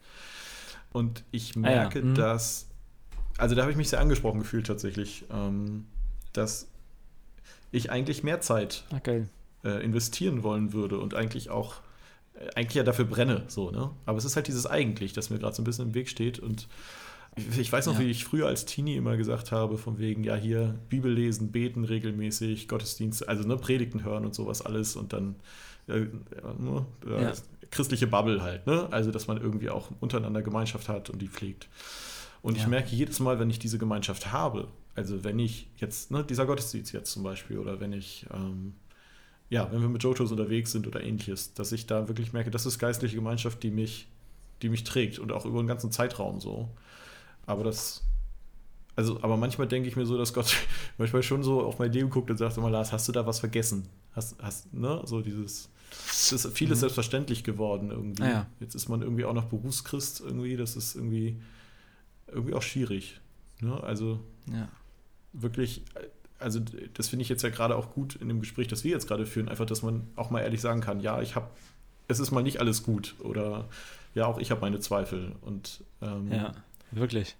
[0.92, 2.16] Und ich Ah ja, merke, mhm.
[2.16, 2.66] dass,
[3.38, 5.86] also da habe ich mich sehr angesprochen gefühlt tatsächlich, ähm,
[6.32, 6.66] dass
[7.72, 9.28] ich eigentlich mehr Zeit ach, geil.
[9.64, 11.76] äh, investieren wollen würde und eigentlich auch
[12.34, 13.90] äh, eigentlich ja dafür brenne, so, ne?
[14.06, 16.38] Aber es ist halt dieses eigentlich, das mir gerade so ein bisschen im Weg steht
[16.38, 16.68] und
[17.34, 18.00] ich, ich weiß noch, Ja.
[18.00, 21.84] wie ich früher als Teenie immer gesagt habe, von wegen, ja, hier Bibel lesen, beten
[21.84, 25.36] regelmäßig, Gottesdienste, also ne, Predigten hören und sowas alles und dann
[25.88, 26.00] äh,
[26.58, 27.32] ne, äh, Ja.
[27.70, 28.86] christliche Bubble halt, ne?
[28.90, 31.68] Also, dass man irgendwie auch untereinander Gemeinschaft hat und die pflegt.
[32.42, 32.68] Und ich Ja.
[32.68, 36.92] merke jedes Mal, wenn ich diese Gemeinschaft habe, also wenn ich jetzt, ne, dieser Gottesdienst
[36.92, 38.74] jetzt zum Beispiel, oder wenn ich, ähm,
[39.50, 42.66] ja, wenn wir mit Jotos unterwegs sind oder ähnliches, dass ich da wirklich merke, das
[42.66, 44.08] ist geistliche Gemeinschaft, die mich,
[44.62, 46.68] die mich trägt und auch über einen ganzen Zeitraum so.
[47.46, 48.02] Aber das,
[48.96, 50.54] also, aber manchmal denke ich mir so, dass Gott
[50.98, 53.40] manchmal schon so auf mein Leben guckt und sagt immer, Lars, hast du da was
[53.40, 53.88] vergessen?
[54.12, 55.68] Hast, hast, ne, so dieses,
[56.08, 56.80] es ist vieles Mhm.
[56.80, 58.22] selbstverständlich geworden irgendwie.
[58.22, 58.46] Ah ja.
[58.60, 61.40] Jetzt ist man irgendwie auch noch Berufschrist irgendwie, das ist irgendwie,
[62.28, 63.20] irgendwie auch schwierig.
[63.60, 63.82] Ne?
[63.82, 64.20] Also,
[64.50, 64.68] Ja.
[65.32, 65.82] Wirklich,
[66.38, 66.60] also
[66.94, 69.26] das finde ich jetzt ja gerade auch gut in dem Gespräch, das wir jetzt gerade
[69.26, 71.48] führen, einfach, dass man auch mal ehrlich sagen kann, ja, ich habe,
[72.08, 73.68] es ist mal nicht alles gut oder
[74.14, 76.52] ja, auch ich habe meine Zweifel und ähm, ja,
[76.90, 77.36] wirklich.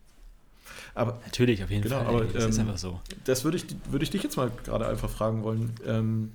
[0.95, 2.07] aber Natürlich, auf jeden Genau, Fall.
[2.07, 3.01] aber, das ist ähm, einfach so.
[3.25, 5.75] das würde ich, würde ich dich jetzt mal gerade einfach fragen wollen.
[5.87, 6.33] Ähm,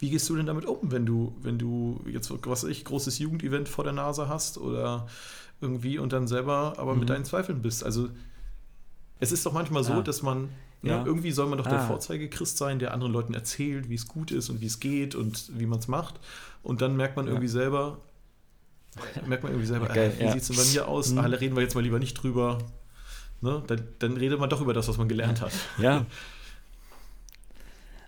[0.00, 3.18] wie gehst du denn damit um, wenn du, wenn du jetzt, was weiß ich, großes
[3.18, 5.06] Jugendevent vor der Nase hast oder
[5.60, 7.00] irgendwie und dann selber aber Mhm.
[7.00, 7.82] mit deinen Zweifeln bist?
[7.84, 8.08] Also
[9.20, 10.02] es ist doch manchmal so, Ah.
[10.02, 10.50] dass man,
[10.82, 10.98] Ja.
[10.98, 11.04] ja.
[11.06, 11.86] irgendwie soll man doch der Ah.
[11.86, 15.50] Vorzeigechrist sein, der anderen Leuten erzählt, wie es gut ist und wie es geht und
[15.58, 16.20] wie man es macht.
[16.62, 17.32] Und dann merkt man Ja.
[17.32, 17.98] irgendwie selber,
[19.26, 20.32] merkt man irgendwie selber, Geil, äh, wie ja.
[20.32, 21.10] sieht es denn bei mir aus?
[21.10, 21.18] Mhm.
[21.18, 22.58] Ah, da reden wir jetzt mal lieber nicht drüber.
[23.40, 23.62] Ne?
[23.68, 25.52] Dann, dann redet man doch über das, was man gelernt hat.
[25.78, 26.04] Ja.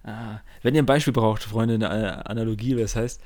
[0.03, 3.21] Ah, wenn ihr ein Beispiel braucht, Freunde, eine Analogie, das heißt,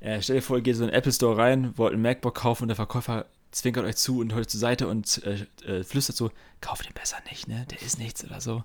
[0.00, 2.34] äh, stell dir vor, ihr geht so in den Apple Store rein, wollt einen MacBook
[2.36, 6.16] kaufen und der Verkäufer zwinkert euch zu und holt zur Seite und äh, äh, flüstert
[6.16, 6.30] so,
[6.60, 7.66] kauft den besser nicht, ne?
[7.70, 8.64] Der ist nichts oder so.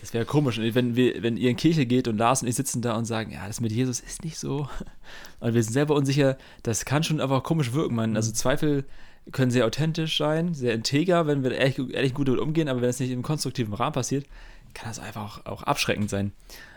[0.00, 0.58] Das wäre komisch.
[0.58, 3.06] Und wenn, wir, wenn ihr in Kirche geht und Lars und ich sitzen da und
[3.06, 4.68] sagen, ja, das mit Jesus ist nicht so.
[5.40, 7.94] Und wir sind selber unsicher, das kann schon auch komisch wirken.
[7.94, 8.14] Man.
[8.16, 8.84] Also Zweifel
[9.32, 12.90] können sehr authentisch sein, sehr integer, wenn wir ehrlich, ehrlich gut damit umgehen, aber wenn
[12.90, 14.26] es nicht im konstruktiven Rahmen passiert,
[14.74, 16.32] kann das einfach auch, auch abschreckend sein.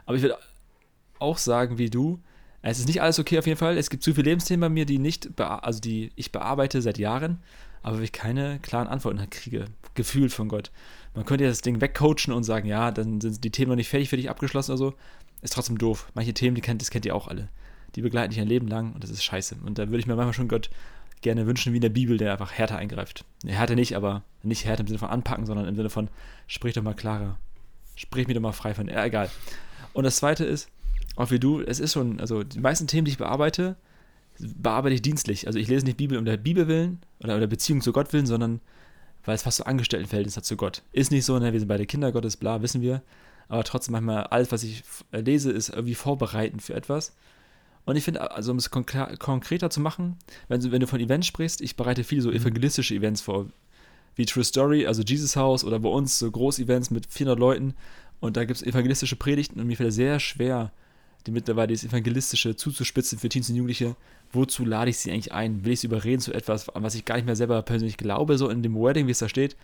[0.06, 0.38] Aber ich würde
[1.20, 2.20] auch sagen, wie du,
[2.62, 3.78] es ist nicht alles okay auf jeden Fall.
[3.78, 7.40] Es gibt zu viele Lebensthemen bei mir, die nicht, also die ich bearbeite seit Jahren,
[7.82, 9.66] aber ich keine klaren Antworten kriege.
[9.94, 10.72] Gefühl von Gott.
[11.16, 13.90] Man könnte ja das Ding wegcoachen und sagen, ja, dann sind die Themen noch nicht
[13.90, 14.94] fertig für dich abgeschlossen oder so.
[15.42, 16.12] Ist trotzdem doof.
[16.14, 17.50] Manche Themen, die kennt, das kennt ihr auch alle.
[17.96, 19.58] Die begleiten dich ein Leben lang und das ist scheiße.
[19.66, 20.70] Und da würde ich mir manchmal schon Gott
[21.22, 23.26] gerne wünschen, wie in der Bibel, der einfach härter eingreift.
[23.44, 26.10] Nee, härter nicht, aber nicht härter im Sinne von anpacken, sondern im Sinne von,
[26.48, 27.38] sprich doch mal klarer.
[27.96, 29.30] Sprich mir doch mal frei von, ja, egal.
[29.94, 30.70] Und das zweite ist,
[31.20, 33.76] auch wie du, es ist schon, also die meisten Themen, die ich bearbeite,
[34.40, 35.48] bearbeite ich dienstlich.
[35.48, 38.26] Also ich lese nicht Bibel um der Bibel willen oder, oder Beziehung zu Gott willen,
[38.26, 38.62] sondern
[39.26, 40.82] weil es fast so Angestelltenverhältnis hat zu Gott.
[40.94, 43.04] Ist nicht so, ne, wir sind beide Kinder Gottes, bla, wissen wir.
[43.50, 47.14] Aber trotzdem manchmal, alles, was ich lese, ist irgendwie vorbereitend für etwas.
[47.84, 50.16] Und ich finde, also um es konkreter zu machen,
[50.48, 52.38] wenn du, wenn du von Events sprichst, ich bereite viele so mhm.
[52.38, 53.48] evangelistische Events vor,
[54.16, 57.74] wie True Story, also Jesus House oder bei uns so Groß-Events mit 400 Leuten
[58.22, 60.72] und da gibt es evangelistische Predigten und mir fällt es sehr schwer,
[61.26, 63.96] die mittlerweile das Evangelistische zuzuspitzen für Teens und Jugendliche.
[64.32, 65.66] Wozu lade ich sie eigentlich ein?
[65.66, 68.38] Will ich sie überreden zu etwas, an was ich gar nicht mehr selber persönlich glaube,
[68.38, 69.56] so in dem Wording, wie es da steht?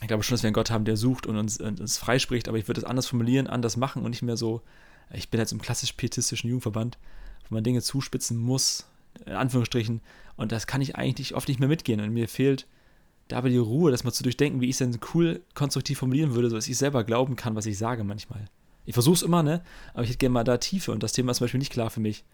[0.00, 2.48] Ich glaube schon, dass wir einen Gott haben, der sucht und uns, und uns freispricht,
[2.48, 4.62] aber ich würde es anders formulieren, anders machen und nicht mehr so
[5.12, 6.98] ich bin jetzt im klassisch pietistischen Jugendverband,
[7.48, 8.86] wo man Dinge zuspitzen muss,
[9.26, 10.00] in Anführungsstrichen,
[10.36, 12.00] und das kann ich eigentlich oft nicht mehr mitgehen.
[12.00, 12.66] Und mir fehlt
[13.28, 16.34] da aber die Ruhe, das mal zu durchdenken, wie ich es denn cool konstruktiv formulieren
[16.34, 18.46] würde, sodass ich selber glauben kann, was ich sage manchmal.
[18.86, 19.62] Ich versuche es immer, ne?
[19.92, 21.90] Aber ich hätte gerne mal da Tiefe und das Thema ist zum Beispiel nicht klar
[21.90, 22.24] für mich.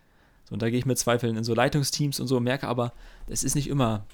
[0.49, 2.93] So, und da gehe ich mit Zweifeln in so Leitungsteams und so, merke aber,
[3.27, 4.07] es ist nicht immer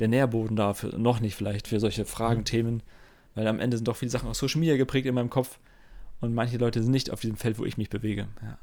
[0.00, 2.44] der Nährboden da, für, noch nicht vielleicht, für solche Fragen, mhm.
[2.44, 2.82] Themen,
[3.34, 5.58] weil am Ende sind doch viele Sachen aus Social Media geprägt in meinem Kopf
[6.20, 8.28] und manche Leute sind nicht auf diesem Feld, wo ich mich bewege.
[8.42, 8.58] Ja.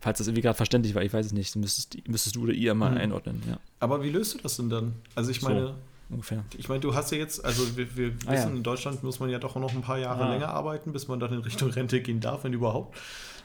[0.00, 2.74] Falls das irgendwie gerade verständlich war, ich weiß es nicht, müsstest, müsstest du oder ihr
[2.74, 2.96] mal mhm.
[2.96, 3.42] einordnen.
[3.48, 3.58] Ja.
[3.78, 4.94] Aber wie löst du das denn dann?
[5.14, 5.74] Also ich meine, so,
[6.12, 6.44] ungefähr.
[6.56, 8.56] Ich meine, du hast ja jetzt, also wir, wir ah, wissen, ja.
[8.56, 10.32] in Deutschland muss man ja doch noch ein paar Jahre ah.
[10.32, 12.96] länger arbeiten, bis man dann in Richtung Rente gehen darf, wenn überhaupt.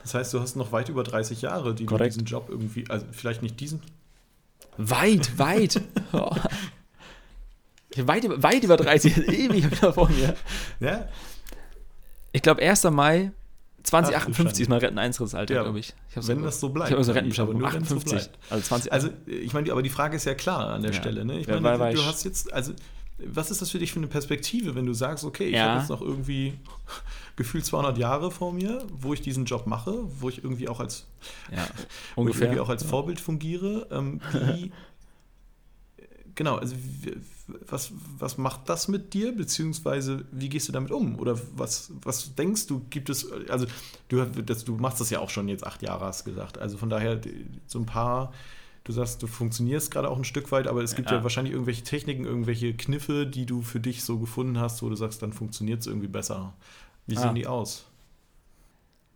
[0.04, 2.16] Das heißt, du hast noch weit über 30 Jahre, die Korrekt.
[2.16, 3.82] du diesen Job irgendwie, also vielleicht nicht diesen.
[4.78, 5.82] Weit, weit.
[6.14, 6.36] oh.
[7.98, 10.36] weit, weit über 30, ewig wieder vor mir.
[10.80, 11.08] Ja.
[12.32, 12.84] Ich glaube, 1.
[12.86, 13.32] Mai
[13.88, 15.94] 2058 ist mein Renteneintrittsalter, ja, glaube ich.
[16.10, 16.90] ich wenn so, das so bleibt.
[16.90, 17.64] Ich habe so Rentenbescheinigung.
[17.64, 18.22] 58.
[18.22, 18.92] So also 20.
[18.92, 20.98] Also ich meine, aber die Frage ist ja klar an der ja.
[21.00, 21.24] Stelle.
[21.24, 21.40] Ne?
[21.40, 22.74] Ich ja, meine, du, du hast jetzt, also
[23.20, 25.70] was ist das für dich für eine Perspektive, wenn du sagst, okay, ich ja.
[25.70, 26.54] habe jetzt noch irgendwie
[27.38, 31.08] gefühlt 200 Jahre vor mir, wo ich diesen Job mache, wo ich irgendwie auch als,
[31.56, 31.66] ja,
[32.16, 33.88] ungefähr, irgendwie auch als Vorbild fungiere.
[33.90, 34.72] Ähm, wie,
[36.36, 36.76] genau, also
[37.48, 41.18] was, was macht das mit dir, beziehungsweise wie gehst du damit um?
[41.18, 43.66] Oder was, was denkst du, gibt es, also
[44.10, 46.58] du, das, du machst das ja auch schon jetzt acht Jahre, hast gesagt.
[46.58, 47.20] Also von daher
[47.66, 48.34] so ein paar,
[48.84, 51.18] du sagst, du funktionierst gerade auch ein Stück weit, aber es gibt ja.
[51.18, 54.96] ja wahrscheinlich irgendwelche Techniken, irgendwelche Kniffe, die du für dich so gefunden hast, wo du
[54.96, 56.54] sagst, dann funktioniert es irgendwie besser.
[57.06, 57.22] Wie ah.
[57.22, 57.86] sehen die aus?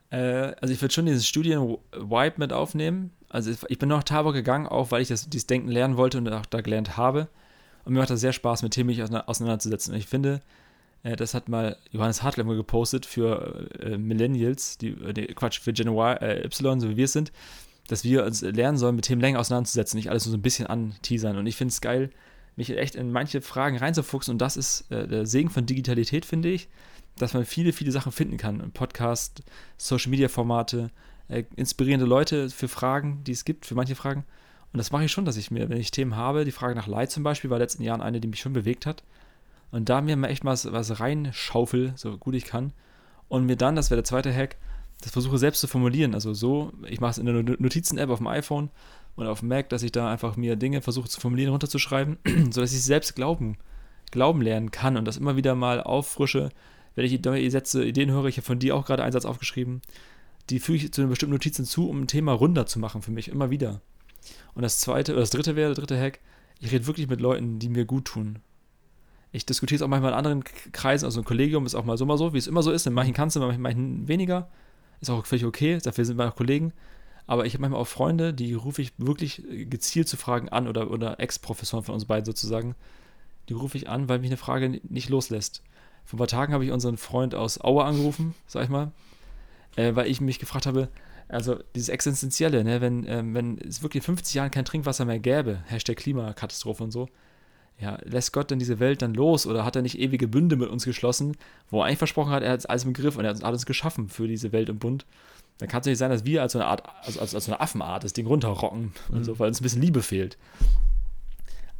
[0.09, 3.11] Äh, also ich würde schon dieses Studien-Wipe mit aufnehmen.
[3.27, 6.27] Also ich bin nach Tabor gegangen, auch weil ich das, dieses Denken lernen wollte und
[6.29, 7.27] auch da gelernt habe.
[7.85, 9.93] Und mir macht das sehr Spaß, mit Themen mich auseinanderzusetzen.
[9.93, 10.41] Und ich finde,
[11.03, 15.59] äh, das hat mal Johannes Hartl immer gepostet für äh, Millennials, die, äh, die, Quatsch,
[15.59, 17.31] für Gen äh, Y, so wie wir es sind,
[17.87, 20.67] dass wir uns lernen sollen, mit Themen länger auseinanderzusetzen, nicht alles nur so ein bisschen
[20.67, 21.37] anteasern.
[21.37, 22.11] Und ich finde es geil,
[22.55, 24.33] mich echt in manche Fragen reinzufuchsen.
[24.33, 26.69] Und das ist äh, der Segen von Digitalität, finde ich,
[27.17, 28.71] dass man viele, viele Sachen finden kann.
[28.71, 29.41] Podcast,
[29.77, 30.91] Social-Media-Formate,
[31.27, 34.25] äh, inspirierende Leute für Fragen, die es gibt, für manche Fragen.
[34.73, 36.87] Und das mache ich schon, dass ich mir, wenn ich Themen habe, die Frage nach
[36.87, 39.03] Leid zum Beispiel, war in den letzten Jahren eine, die mich schon bewegt hat.
[39.71, 42.73] Und da mir mal echt mal was, reinschaufel, so gut ich kann.
[43.27, 44.57] Und mir dann, das wäre der zweite Hack,
[45.01, 46.13] das versuche selbst zu formulieren.
[46.13, 48.69] Also so, ich mache es in der Notizen-App auf dem iPhone
[49.15, 52.17] und auf dem Mac, dass ich da einfach mir Dinge versuche zu formulieren, runterzuschreiben,
[52.51, 53.57] sodass ich selbst glauben,
[54.11, 56.49] glauben lernen kann und das immer wieder mal auffrische.
[56.95, 59.81] Wenn ich neue Sätze, Ideen höre, ich habe von dir auch gerade einen Satz aufgeschrieben,
[60.49, 63.11] die füge ich zu einer bestimmten Notiz hinzu, um ein Thema runder zu machen für
[63.11, 63.81] mich, immer wieder.
[64.53, 66.19] Und das zweite, oder das dritte wäre, der dritte Hack,
[66.59, 68.39] ich rede wirklich mit Leuten, die mir gut tun.
[69.31, 72.05] Ich diskutiere es auch manchmal in anderen Kreisen, also ein Kollegium ist auch mal so
[72.05, 72.85] mal so, wie es immer so ist.
[72.85, 74.49] In manchen kannst du, in manchen weniger.
[74.99, 76.73] Ist auch völlig okay, dafür sind wir auch Kollegen.
[77.27, 80.91] Aber ich habe manchmal auch Freunde, die rufe ich wirklich gezielt zu Fragen an oder,
[80.91, 82.75] oder Ex-Professoren von uns beiden sozusagen.
[83.47, 85.63] Die rufe ich an, weil mich eine Frage nicht loslässt.
[86.03, 88.91] vor ein paar Tagen habe ich unseren Freund aus Aue angerufen, sag ich mal,
[89.77, 90.89] äh, weil ich mich gefragt habe,
[91.31, 95.19] also dieses Existenzielle, ne, wenn, ähm, wenn es wirklich in 50 Jahren kein Trinkwasser mehr
[95.19, 97.07] gäbe, Hashtag Klimakatastrophe und so,
[97.79, 100.69] ja, lässt Gott denn diese Welt dann los oder hat er nicht ewige Bünde mit
[100.69, 101.35] uns geschlossen,
[101.69, 104.09] wo er eigentlich versprochen hat, er hat alles im Griff und er hat alles geschaffen
[104.09, 105.05] für diese Welt und Bund?
[105.57, 107.51] Dann kann es nicht sein, dass wir als so eine Art, also als, als so
[107.51, 109.15] eine Affenart das Ding runterrocken mhm.
[109.15, 110.37] und so, weil uns ein bisschen Liebe fehlt.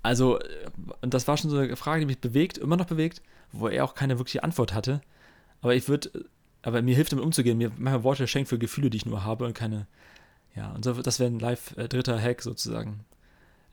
[0.01, 0.45] Also, äh,
[1.01, 3.21] und das war schon so eine Frage, die mich bewegt, immer noch bewegt,
[3.51, 5.01] wo er auch keine wirkliche Antwort hatte.
[5.61, 6.09] Aber ich würde,
[6.61, 9.45] aber mir hilft damit umzugehen, mir manchmal Worte schenkt für Gefühle, die ich nur habe
[9.45, 9.87] und keine,
[10.55, 13.05] ja, und so, das wäre ein live äh, dritter Hack sozusagen.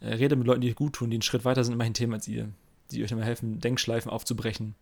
[0.00, 2.14] Äh, rede mit Leuten, die gut tun, die einen Schritt weiter sind in manchen Themen
[2.14, 2.48] als ihr,
[2.90, 4.74] die euch immer helfen, Denkschleifen aufzubrechen.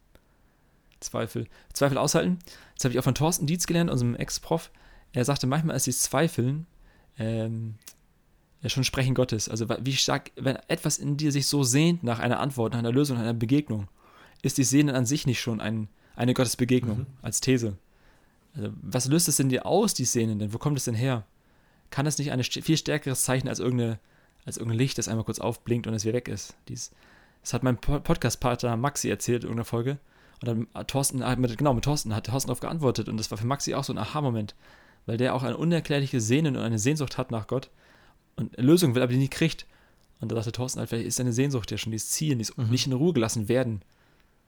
[1.01, 1.47] Zweifel.
[1.73, 2.39] Zweifel aushalten.
[2.75, 4.71] Das habe ich auch von Thorsten Dietz gelernt, unserem Ex-Prof.
[5.13, 6.67] Er sagte, manchmal ist die Zweifeln
[7.19, 7.75] ähm,
[8.63, 9.49] ja schon Sprechen Gottes.
[9.49, 12.79] Also wie ich sage, wenn etwas in dir sich so sehnt nach einer Antwort, nach
[12.79, 13.89] einer Lösung, nach einer Begegnung,
[14.43, 17.07] ist die Sehnen an sich nicht schon ein, eine Gottesbegegnung mhm.
[17.23, 17.77] als These.
[18.57, 20.53] Also, was löst es in dir aus, die Sehnen denn?
[20.53, 21.25] Wo kommt es denn her?
[21.91, 23.99] Kann es nicht ein viel stärkeres Zeichen als, irgendeine,
[24.45, 26.55] als irgendein Licht, das einmal kurz aufblinkt und es wieder weg ist?
[26.69, 26.91] Dies,
[27.43, 29.99] das hat mein Podcast-Partner Maxi erzählt in irgendeiner Folge.
[30.43, 33.09] Und dann Thorsten, mit, genau, mit Thorsten hat Thorsten darauf geantwortet.
[33.09, 34.55] Und das war für Maxi auch so ein Aha-Moment,
[35.07, 37.71] weil der auch eine unerklärliche Sehnen und eine Sehnsucht hat nach Gott
[38.37, 39.67] und eine Lösung will, aber die nicht kriegt.
[40.21, 42.71] Und da dachte Thorsten halt, vielleicht ist seine Sehnsucht ja schon dieses Ziel, dieses mhm.
[42.71, 43.83] nicht in Ruhe gelassen werden,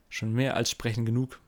[0.09, 1.39] schon mehr als sprechen genug.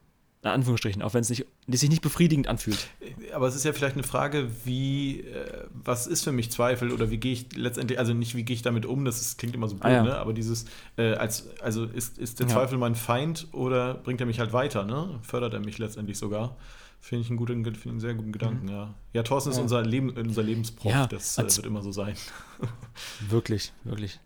[0.43, 2.87] In Anführungsstrichen, auch wenn es nicht, sich nicht befriedigend anfühlt.
[3.31, 7.11] Aber es ist ja vielleicht eine Frage, wie, äh, was ist für mich Zweifel oder
[7.11, 9.67] wie gehe ich letztendlich, also nicht wie gehe ich damit um, das ist, klingt immer
[9.67, 10.03] so blöd, ah, ja.
[10.03, 10.17] ne?
[10.17, 10.65] aber dieses,
[10.97, 12.53] äh, als, also ist, ist der ja.
[12.53, 15.19] Zweifel mein Feind oder bringt er mich halt weiter, ne?
[15.21, 16.57] fördert er mich letztendlich sogar?
[16.99, 18.71] Finde ich einen, guten, find einen sehr guten Gedanken, mhm.
[18.71, 18.95] ja.
[19.13, 22.15] Ja, Thorsten ist unser, Leben, unser Lebensprof, ja, das äh, wird immer so sein.
[23.29, 24.19] wirklich, wirklich.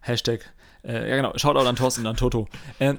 [0.00, 0.50] Hashtag,
[0.82, 2.48] äh, ja genau, Shoutout an Thorsten und an Toto.
[2.78, 2.94] Äh,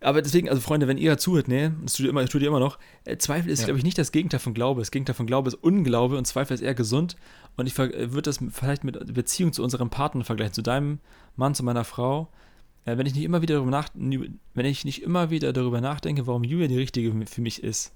[0.00, 2.60] aber deswegen, also Freunde, wenn ihr zuhört, ne, das tut ihr immer, tut ihr immer
[2.60, 3.66] noch, äh, Zweifel ist, ja.
[3.66, 4.80] glaube ich, nicht das Gegenteil von Glaube.
[4.80, 7.16] Das Gegenteil von Glaube ist Unglaube und Zweifel ist eher gesund.
[7.56, 11.00] Und ich äh, würde das vielleicht mit Beziehung zu unserem Partner vergleichen, zu deinem
[11.36, 12.28] Mann, zu meiner Frau.
[12.84, 16.26] Äh, wenn ich nicht immer wieder darüber nach, wenn ich nicht immer wieder darüber nachdenke,
[16.26, 17.92] warum Julia die richtige für mich ist,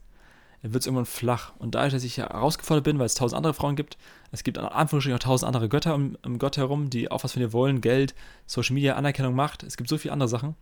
[0.73, 1.53] wird es irgendwann flach.
[1.59, 3.99] Und dadurch, dass ich herausgefordert bin, weil es tausend andere Frauen gibt,
[4.33, 7.33] es gibt an Anführungsstrichen auch tausend andere Götter um, um Gott herum, die auch was
[7.33, 8.15] von dir wollen, Geld,
[8.47, 10.55] Social Media, Anerkennung, Macht, es gibt so viele andere Sachen.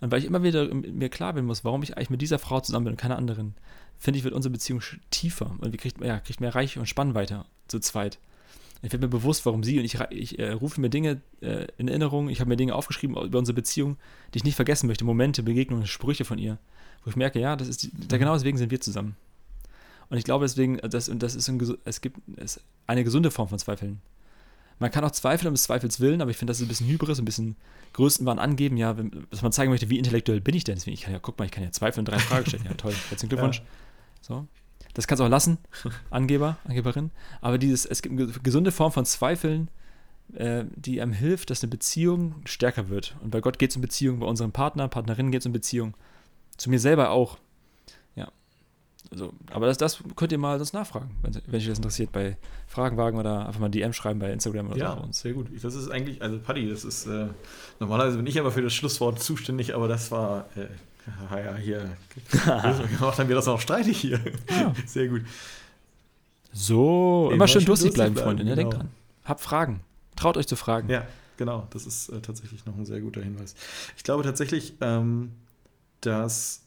[0.00, 2.60] Und weil ich immer wieder mir klar bin muss, warum ich eigentlich mit dieser Frau
[2.60, 3.54] zusammen bin und keiner anderen,
[3.98, 4.80] finde ich, wird unsere Beziehung
[5.10, 8.18] tiefer und wir kriegt, ja, kriegt mehr Reich und Spannweite zu zweit.
[8.82, 11.88] Ich werde mir bewusst, warum sie und ich, ich äh, rufe mir Dinge äh, in
[11.88, 13.98] Erinnerung, ich habe mir Dinge aufgeschrieben über unsere Beziehung,
[14.32, 16.56] die ich nicht vergessen möchte, Momente, Begegnungen, Sprüche von ihr,
[17.04, 19.16] wo ich merke, ja, das ist die, da genau deswegen sind wir zusammen.
[20.10, 23.58] Und ich glaube deswegen, das, das ist ein, es gibt es eine gesunde Form von
[23.58, 24.02] Zweifeln.
[24.80, 26.88] Man kann auch zweifeln um des Zweifels willen, aber ich finde, das ist ein bisschen
[26.88, 27.56] Hybris, ein bisschen
[27.92, 28.96] Größenwahn angeben, ja,
[29.30, 30.76] dass man zeigen möchte, wie intellektuell bin ich denn.
[30.76, 32.64] Deswegen, ich kann ja, guck mal, ich kann ja zweifeln und drei Fragen stellen.
[32.64, 33.58] Ja, toll, herzlichen Glückwunsch.
[33.58, 33.64] Ja.
[34.22, 34.46] So.
[34.94, 35.58] Das kannst du auch lassen,
[36.10, 37.10] Angeber, Angeberin.
[37.40, 39.68] Aber dieses, es gibt eine gesunde Form von Zweifeln,
[40.34, 43.16] äh, die einem hilft, dass eine Beziehung stärker wird.
[43.22, 45.94] Und bei Gott geht es um Beziehung, bei unserem Partner, Partnerinnen geht es um Beziehung.
[46.56, 47.38] Zu mir selber auch.
[49.12, 52.36] Also, aber das, das könnt ihr mal das nachfragen, wenn, wenn euch das interessiert, bei
[52.68, 55.00] Fragenwagen oder einfach mal DM schreiben bei Instagram oder ja, so.
[55.00, 55.48] Ja, sehr gut.
[55.62, 57.26] Das ist eigentlich, also Paddy, das ist, äh,
[57.80, 60.66] normalerweise bin ich aber für das Schlusswort zuständig, aber das war, äh,
[61.44, 61.90] ja, hier,
[62.30, 64.20] gemacht haben wir das auch streitig hier.
[64.48, 64.74] Ja.
[64.86, 65.22] Sehr gut.
[66.52, 68.50] So, immer, immer schön durstig bleiben, bleiben, Freunde, ne?
[68.50, 68.70] Genau.
[68.70, 68.90] denkt dran.
[69.24, 69.80] Habt Fragen.
[70.14, 70.88] Traut euch zu fragen.
[70.88, 71.06] Ja,
[71.36, 73.56] genau, das ist äh, tatsächlich noch ein sehr guter Hinweis.
[73.96, 75.32] Ich glaube tatsächlich, ähm,
[76.00, 76.62] dass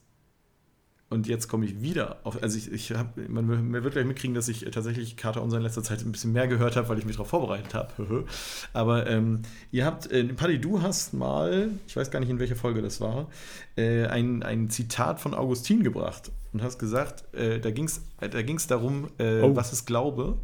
[1.14, 4.34] und jetzt komme ich wieder auf, also ich, ich habe, man, man, wird gleich mitkriegen,
[4.34, 7.06] dass ich tatsächlich Kater Unser in letzter Zeit ein bisschen mehr gehört habe, weil ich
[7.06, 8.26] mich darauf vorbereitet habe.
[8.74, 12.56] Aber ähm, ihr habt, äh, Paddy, du hast mal, ich weiß gar nicht in welcher
[12.56, 13.28] Folge das war,
[13.78, 18.42] äh, ein, ein Zitat von Augustin gebracht und hast gesagt, äh, da ging es da
[18.42, 19.56] ging's darum, äh, oh.
[19.56, 20.40] was ist Glaube?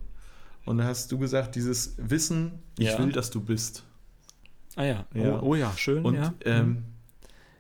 [0.66, 3.00] Und da hast du gesagt, dieses Wissen, ich ja.
[3.00, 3.86] will, dass du bist.
[4.76, 5.40] Ah ja, ja.
[5.40, 6.06] Oh, oh, ja, schön.
[6.06, 6.32] Und ja.
[6.46, 6.84] ähm, mhm.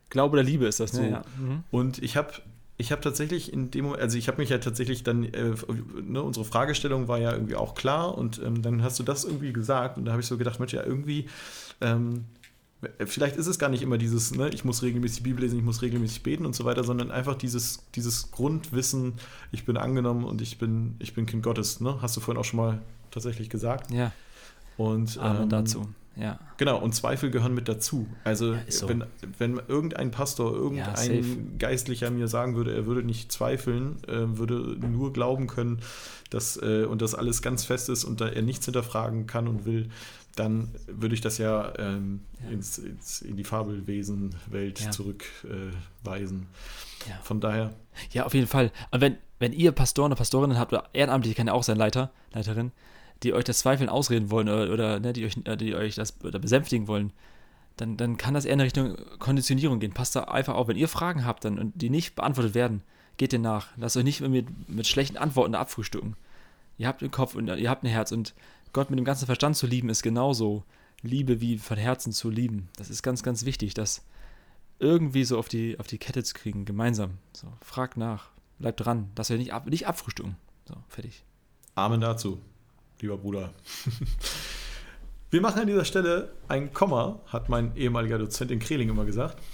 [0.09, 0.91] Glaube oder Liebe ist das?
[0.91, 1.01] So.
[1.01, 1.23] Ja.
[1.39, 1.63] Mhm.
[1.71, 2.33] Und ich habe
[2.79, 5.53] ich habe tatsächlich in dem also ich habe mich ja tatsächlich dann, äh,
[6.01, 9.51] ne, unsere Fragestellung war ja irgendwie auch klar und ähm, dann hast du das irgendwie
[9.51, 11.27] gesagt und da habe ich so gedacht, Mensch, ja, irgendwie,
[11.81, 12.23] ähm,
[13.05, 15.81] vielleicht ist es gar nicht immer dieses, ne, ich muss regelmäßig Bibel lesen, ich muss
[15.81, 19.15] regelmäßig beten und so weiter, sondern einfach dieses, dieses Grundwissen,
[19.51, 22.01] ich bin angenommen und ich bin, ich bin Kind Gottes, ne?
[22.01, 22.79] Hast du vorhin auch schon mal
[23.11, 23.91] tatsächlich gesagt.
[23.91, 24.13] Ja.
[24.77, 25.89] Und Amen ähm, dazu.
[26.15, 26.39] Ja.
[26.57, 28.07] Genau, und Zweifel gehören mit dazu.
[28.23, 28.89] Also, ja, so.
[28.89, 29.05] wenn,
[29.37, 34.55] wenn irgendein Pastor, irgendein ja, Geistlicher mir sagen würde, er würde nicht zweifeln, äh, würde
[34.85, 35.79] nur glauben können,
[36.29, 39.65] dass äh, und das alles ganz fest ist und da er nichts hinterfragen kann und
[39.65, 39.89] will,
[40.35, 42.51] dann würde ich das ja, ähm, ja.
[42.51, 44.91] Ins, ins, in die Fabelwesen-Welt Ja.
[44.91, 46.47] zurückweisen.
[47.07, 47.17] Ja.
[47.23, 47.73] Von daher,
[48.11, 48.71] Ja, auf jeden Fall.
[48.91, 52.11] Und wenn, wenn ihr Pastoren oder Pastorinnen habt, oder Ehrenamtliche kann ja auch sein, Leiter,
[52.33, 52.71] Leiterin,
[53.23, 56.23] die euch das Zweifeln ausreden wollen oder, oder ne, die, euch, äh, die euch das
[56.23, 57.11] oder besänftigen wollen,
[57.77, 59.93] dann, dann kann das eher in Richtung Konditionierung gehen.
[59.93, 62.83] Passt da einfach auf, wenn ihr Fragen habt dann, und die nicht beantwortet werden,
[63.17, 63.67] geht denen nach.
[63.77, 66.15] Lasst euch nicht mit, mit schlechten Antworten abfrühstücken.
[66.77, 68.33] Ihr habt einen Kopf und ihr habt ein Herz und
[68.71, 70.63] Gott mit dem ganzen Verstand zu lieben ist genauso
[71.01, 72.69] Liebe wie von Herzen zu lieben.
[72.77, 74.03] Das ist ganz, ganz wichtig, das
[74.79, 77.17] irgendwie so auf die, auf die Kette zu kriegen, gemeinsam.
[77.33, 80.35] So, fragt nach, bleibt dran, dass wir nicht, ab, nicht abfrühstücken.
[80.67, 81.23] So, fertig.
[81.75, 82.41] Amen dazu,
[83.01, 83.53] lieber Bruder.
[85.31, 89.37] Wir machen an dieser Stelle ein Komma, hat mein ehemaliger Dozent in Kreling immer gesagt.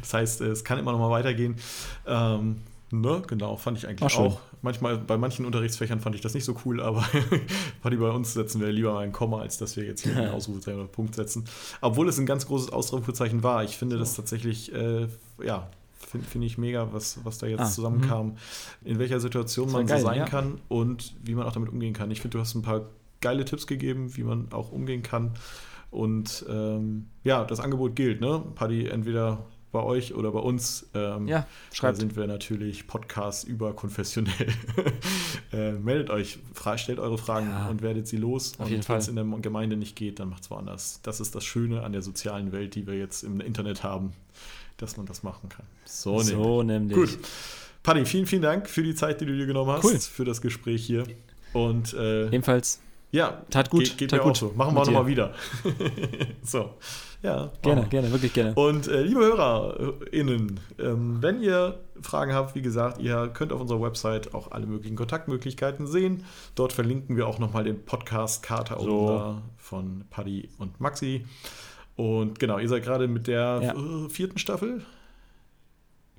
[0.00, 1.56] Das heißt, es kann immer noch mal weitergehen.
[2.06, 2.58] Ähm,
[2.90, 4.40] ne, genau, fand ich eigentlich Ach, auch.
[4.60, 7.04] Manchmal, bei manchen Unterrichtsfächern fand ich das nicht so cool, aber
[7.82, 10.78] bei uns setzen wir lieber mal ein Komma, als dass wir jetzt hier einen Ausrufezeichen
[10.78, 11.46] oder Punkt setzen.
[11.80, 13.64] Obwohl es ein ganz großes Ausrufezeichen war.
[13.64, 15.08] Ich finde das tatsächlich, äh,
[15.42, 15.68] ja,
[16.06, 18.36] finde find ich mega, was, was da jetzt Ah, zusammenkam.
[18.84, 20.24] In welcher Situation man geil, so sein ja.
[20.26, 22.10] kann und wie man auch damit umgehen kann.
[22.10, 22.86] Ich finde, du hast ein paar
[23.20, 25.32] geile Tipps gegeben, wie man auch umgehen kann.
[25.90, 28.42] Und ähm, ja, das Angebot gilt, ne?
[28.54, 30.88] Paddy, entweder bei euch oder bei uns.
[30.94, 31.40] Ähm, Ja,
[31.70, 31.98] Da schreibt.
[31.98, 34.48] sind wir natürlich Podcast überkonfessionell.
[35.52, 36.38] äh, meldet euch,
[36.76, 37.68] stellt eure Fragen Ja.
[37.68, 38.54] und werdet sie los.
[38.58, 41.00] Auf und wenn es in der Gemeinde nicht geht, dann macht es woanders.
[41.02, 44.12] Das ist das Schöne an der sozialen Welt, die wir jetzt im Internet haben,
[44.76, 45.66] dass man das machen kann.
[45.84, 46.28] So, nämlich.
[46.28, 46.96] so nämlich.
[46.96, 47.18] Gut.
[47.82, 49.98] Paddy, vielen, vielen Dank für die Zeit, die du dir genommen hast, Cool.
[49.98, 51.04] für das Gespräch hier.
[51.52, 52.80] Und äh, Ebenfalls
[53.12, 54.52] ja, tat gut, Geht, geht tat mir gut auch so.
[54.56, 55.34] Machen wir nochmal wieder.
[56.42, 56.70] so,
[57.22, 57.52] ja.
[57.60, 57.88] gerne, wir.
[57.88, 58.54] gerne, wirklich gerne.
[58.54, 63.82] Und äh, liebe HörerInnen, ähm, wenn ihr Fragen habt, wie gesagt, ihr könnt auf unserer
[63.82, 66.24] Website auch alle möglichen Kontaktmöglichkeiten sehen.
[66.54, 69.36] Dort verlinken wir auch nochmal den Podcast Kater So.
[69.58, 71.26] von Paddy und Maxi.
[71.96, 73.72] Und genau, ihr seid gerade mit der Ja.
[73.74, 74.82] äh, vierten Staffel.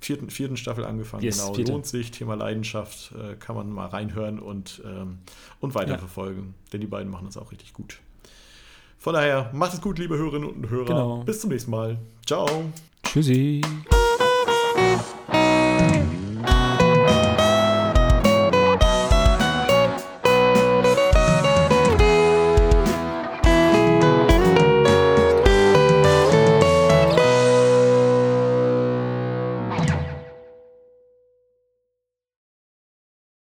[0.00, 1.54] Vierten, vierten Staffel angefangen, Yes, genau.
[1.54, 1.72] vierte.
[1.72, 5.18] Lohnt sich, Thema Leidenschaft, äh, kann man mal reinhören und, ähm,
[5.60, 6.54] und weiterverfolgen.
[6.72, 8.00] Denn die beiden machen das auch richtig gut.
[8.98, 10.84] Von daher, macht es gut, liebe Hörerinnen und Hörer.
[10.84, 11.24] Genau.
[11.24, 11.98] Bis zum nächsten Mal.
[12.26, 12.46] Ciao.
[13.02, 13.62] Tschüssi.